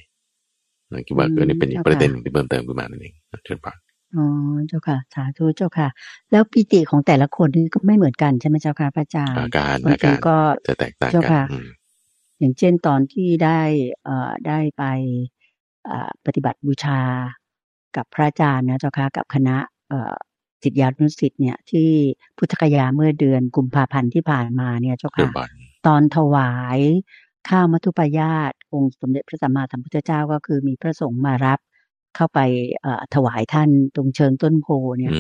[0.91, 3.13] นะคิดว่าเออนี่เป็นอีกประเด็นที่เพิ่มเติมขึ้นมานั่นเอง
[3.45, 3.77] เชิญฟัง
[4.15, 4.25] อ๋อ
[4.67, 5.87] เจ้าค่ะ สาธุเจ้าค่ะ
[6.31, 11.49] แล้วปิติของแต่ละคนนี่ก็ไม่เหมือนกันใช่ไหมเจ้าค่ะพระอาจารย์อาการอาการก็จะแตกต่างกัน
[12.39, 13.59] อย่างเช่นตอนที่ได้
[14.03, 14.83] เอ่อได้ไป
[16.25, 17.01] ปฏิบัติบูชา
[17.95, 19.57] กับพระอาจารย์นะเจ้าค่ะกับคณะ
[20.63, 21.89] จิตญาณุสิทธิ์เนี่ยที่
[22.37, 25.29] พุทธคยาเมื่อเดือนกุมภาพันธ์ที่ผ่านมาเนี่ยเจ้าค่ะ
[25.87, 26.79] ตอนถวาย
[27.49, 31.59] ข้าวมัทุปายาตองค์สมเด็จพระสัมมาสัมพุทธเจ้าก็คือมีพระสงฆ์มารับ
[32.15, 32.39] เข้าไป
[33.15, 34.67] ถวายท่านตรงเชิงต้นโพ
[34.97, 35.11] เนี่ย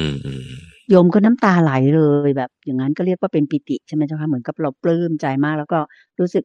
[0.89, 5.79] โยมก็น้ำตาไหลเลยแบบ อย่างนั้นก็เรียกว่าเป็นปิติใช่ไหมเจ้าค่ะเหมือนกับเราปลื้มใจมาก แล้วก็
[6.19, 6.43] รู้สึก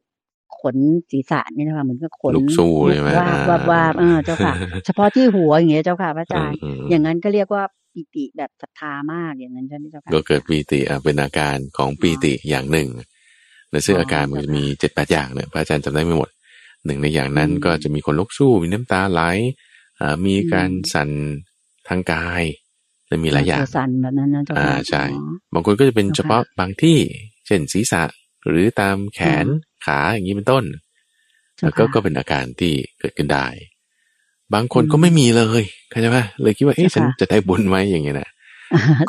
[0.59, 0.77] ขน
[1.11, 4.53] ศีรษะนี่นะคะเหมือนกับขนลุกสู้ใช่ไหมว่าว่าว่าเออเจ้าค่ะ
[4.85, 6.57] เฉพาะที่หัวอย่างเงี้ยเจ้าค่ะพระอาจารย์
[6.89, 7.63] อย่างนั้นก็เรียกว่า
[7.93, 12.89] ปีติแบบศรัทธามากอย่างนั้นใช่ไหมเจ้าค่ะก็เกิดปีติอะเป็นอาการของปีติอย่างหนึ่ง
[13.71, 16.29] และซึ่งอาการมันจะมีเจ็ดแปดอย่างเนี่ยพระอาจารย์จำได้ไม่หมด
[16.85, 19.21] หนึ่งในอย่างนั้นก็จะมีคนลุกสู้มีน้ำตาไหล
[20.25, 21.09] มีการสั่น
[21.87, 22.43] ทางกาย
[23.07, 25.03] และมีหลายอย่างสั่นแบบนั้นนะเจ้าค่ะอ่าใช่
[25.53, 26.97] บางคนก็จะเป็นเฉพาะบางที่
[27.47, 28.03] เช่นศีรษะ
[28.47, 29.45] หรือตามแขน
[29.85, 30.63] ขาอย่างนี้เป็นต้น
[31.63, 33.47] แล้วก็ก็เป็นอาการที่เกิดขึ้นได้
[34.53, 38.29] บางคนก็ไม่มีเลยเข้าใจไหมเลยคิดว่าเอ๊ะฉันจะได้บุญไหมอย่างเงี้ยนะ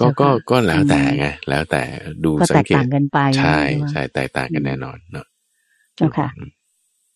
[0.00, 1.82] ก็ก็ก็แล้วแต่ไงแล้วแต่
[2.24, 5.26] ดูก็สัแตงกเกตต่างกันไปใช่ไหมใช่แตกต่างกันแน่นอนเนาะ
[5.96, 6.28] เจ้าค่ะ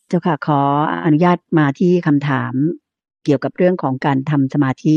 [0.09, 0.61] เจ้าค่ะ ขอ
[1.05, 2.53] อนุญาตมาที่คำถาม
[3.25, 4.97] เกี่ยวกับเรื่องของการทำสมาธิ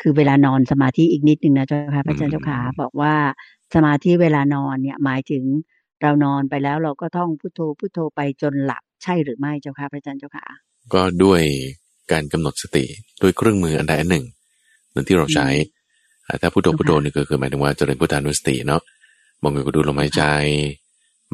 [0.00, 3.14] คือเวลานอนสมาธิอีกนิดนึงนะเจ้าค่ะพระอาจารย์เจ้าค่ะบอกว่า
[3.74, 5.44] สมาธิเวลานอนเนี่ยหมายถึง
[6.02, 10.44] เรานอนไปแล้วเราก็ท่องพุทโธพุทโธไปจนหลับใช่หรือไม่เจ้าค่ะพระอาจารย์เจ้าค่ะ
[10.94, 11.42] ก็ด้วย
[12.12, 12.84] การกำหนดสติ
[13.22, 14.24] ด้วยเครื่องมืออันใดอันหนึ่ง
[14.94, 15.79] นั่นที่เราใช้อ่า
[16.40, 18.82] ถ้าพุทโธพุทโธนี่ก็คือหมายถึงว่าเจริญพุทธานุสติเนาะ
[19.42, 20.22] บางคนก็ดูลมหายใจ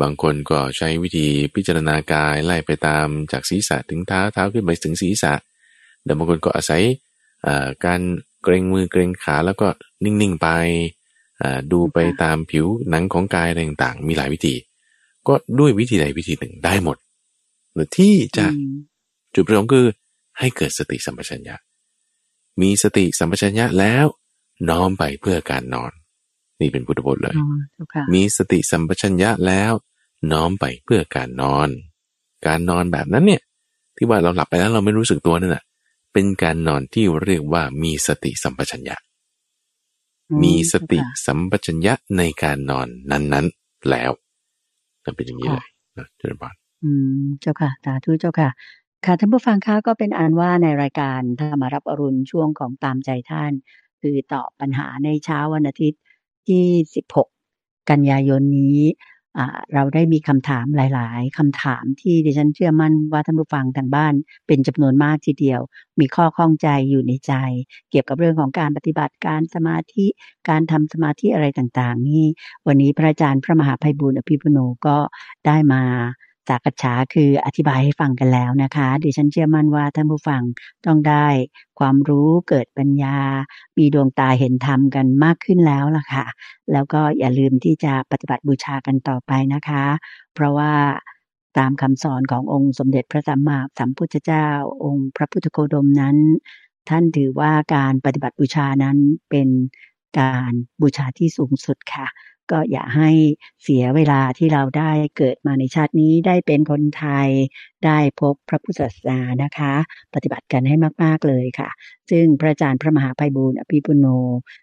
[0.01, 5.33] บางคนก็ใช้วิธีพิจารณากายไล่ไปตามจากศีรษะถึงเท้าเท้าขึ้นไปถึงศีรษะ
[6.05, 6.83] แต่บางคนก็อาศัย
[7.47, 8.01] อ่าการ
[8.43, 9.69] เกรงมือเกรงขาแล้วก็
[10.05, 10.49] นิ่งๆไป
[11.43, 14.55] อ่าดูไปตามผิวหนังของกายอะไรต่างๆ มีหลายวิธี
[15.27, 16.97] ก็ด้วยวิธีใดวิธีหนึ่งได้หมด
[17.75, 18.75] หรือที่จะอืม
[19.35, 19.87] จุดประสงค์คือ
[20.39, 21.57] ให้เกิดสติสัมปชัญญะ
[22.61, 24.07] มีสติสัมปชัญญะแล้ว
[24.71, 25.93] น้อมไปเพื่อการนอน
[26.61, 29.73] นี่เป็นพุทธบทเลยอ๋อเจ้าค่ะมีสติสัมปชัญญะแล้ว
[30.33, 31.69] น้อมไปเพื่อการนอน
[32.47, 33.43] การนอนแบบนั้นเนี่ย
[33.97, 35.65] ที่ว่าเราหลับไปแล้วเราไม่รู้สึกตัวนั่นน่ะ
[36.13, 38.97] เป็นการนอนที่เรียกว่ามีสติสัมปชัญญะ
[40.43, 44.11] มีสติสัมปชัญญะในการนอนนั้นๆแล้ว
[45.05, 45.67] นั่นเป็นอย่างนี้เลย
[45.99, 46.55] นะเจริญพร
[46.85, 46.91] อื
[47.23, 48.49] มเจ้าค่ะสาธุเจ้าค่ะ
[49.05, 53.53] ค่ะท่านผู้ฟังคะก็เป็นอันว่าในรายการธรรมารับอรุณช่วงของตามใจท่าน
[54.01, 56.01] คือตอบปัญหาในเช้าวันอาทิตย์
[56.49, 56.65] ที่
[57.07, 57.27] 16
[57.91, 58.81] กันยายนนี้
[59.75, 64.15] เราได้มีคำถามหลาย ๆคำถามที่ดิฉันเชื่อมั่นว่าท่านผู้ฟังทางบ้าน
[64.47, 65.61] เป็นจำนวนมากทีเดียว
[66.01, 67.33] มีข้อข้องใจอยู่ในใจ
[67.91, 70.07] เกี่ยวกับเรื่องของการปฏิบัติการสมาธิ
[70.49, 72.25] การทำสมาธิอะไรต่าง ๆ นี่
[72.67, 74.97] วันนี้พระอาจารย์พระมหาภัยบูลย์อภิปุโนก็
[75.47, 75.83] ได้มา
[76.49, 80.43] สักษาคืออธิบายให้ฟังกันแล้วนะคะ ดิฉันเชื่อมั่นว่าท่านผู้ฟัง
[80.87, 81.27] ต้องได้
[81.81, 83.19] ความรู้เกิดปัญญา
[83.79, 86.27] มีดวงตาเห็นธรรมกันมากขึ้นแล้วล่ะค่ะ
[86.73, 89.85] แล้วก็อย่าลืมที่จะปฏิบัติบูชากันต่อไปนะคะ
[90.35, 90.73] เพราะว่า
[91.59, 94.49] ตามคำสอนขององค์สมเด็จพระสัมมาสัมพุทธเจ้า
[94.85, 96.17] องค์พระพุทธโคดมนั้น
[96.89, 98.99] ท่านถือว่าการปฏิบัติบูชานั้น
[99.31, 99.49] เป็น
[100.21, 102.07] การบูชาที่สูงสุดค่ะ
[102.51, 103.11] ก็อย่าให้
[103.63, 107.31] เสียเวลาที่เราได้เกิดมาในชาตินี้ได้เป็นคนไทย
[107.85, 109.73] ได้พบพระพุทธศาสนานะคะ
[110.15, 111.69] ปฏิบัติกันให้มาก ๆ เลยค่ะ
[112.11, 114.07] ซึ่งพระอาจารย์พระมหาภัยบูลย์อภิปุโน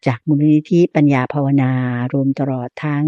[0.07, 1.72] จากมูลนิธิปัญญาภาวนา
[2.14, 3.05] รวมตลอดทั้ง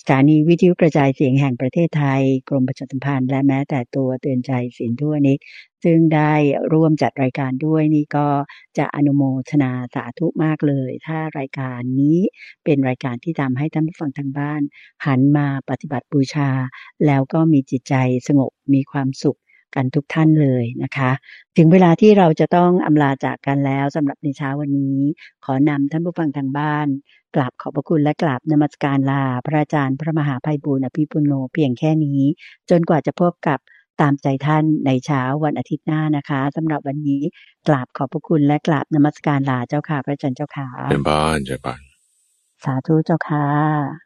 [0.00, 5.38] สถานีวิทยุกระจายเสียงแห่งประเทศไทย กรมประชาสัมพันธ์และแม้แต่ตัวเตือนใจสินทั่วนิด
[5.84, 6.34] ซึ่งได้
[6.72, 8.28] ร่วมจัดรายการด้วยนี่ก็
[8.78, 12.18] จะอนุโมทนาสาธุมากเลย ถ้ารายการนี้
[12.64, 14.62] เป็นรายการที่ทำให้ท่านผู้ฟังทางบ้าน
[15.06, 16.50] หันมาปฏิบัติบูชา
[17.06, 17.94] แล้วก็มีจิตใจ
[18.28, 19.38] สงบ มีความสุข
[19.74, 21.10] กันทุกท่านเลยนะคะ
[21.56, 24.98] ถึงเวลาที่เราจะต้องอำลาจากกันแล้วสำหรับในเช้าวันนี้
[25.44, 26.86] ขอนำท่านผู้ฟังทางบ้าน
[27.34, 32.20] กราบขอบพระคุณและกราบนมัสการลา พระอาจารย์พระมหาภัยบูลย์อภิปุโนเพียงแค่นี้
[32.70, 33.58] จนกว่าจะพบกับ
[34.00, 37.22] ตามใจท่านในเช้าวันอาทิตย์หน้านะคะสำหรับวันนี้
[37.68, 41.80] กราบขอบพระคุณและกราบนมัสการลาเจ้าค่ะ พระอาจารย์เจ้าค่ะเป็นบ้านเจริญพร
[42.64, 44.03] สาธุเจ้าค่ะ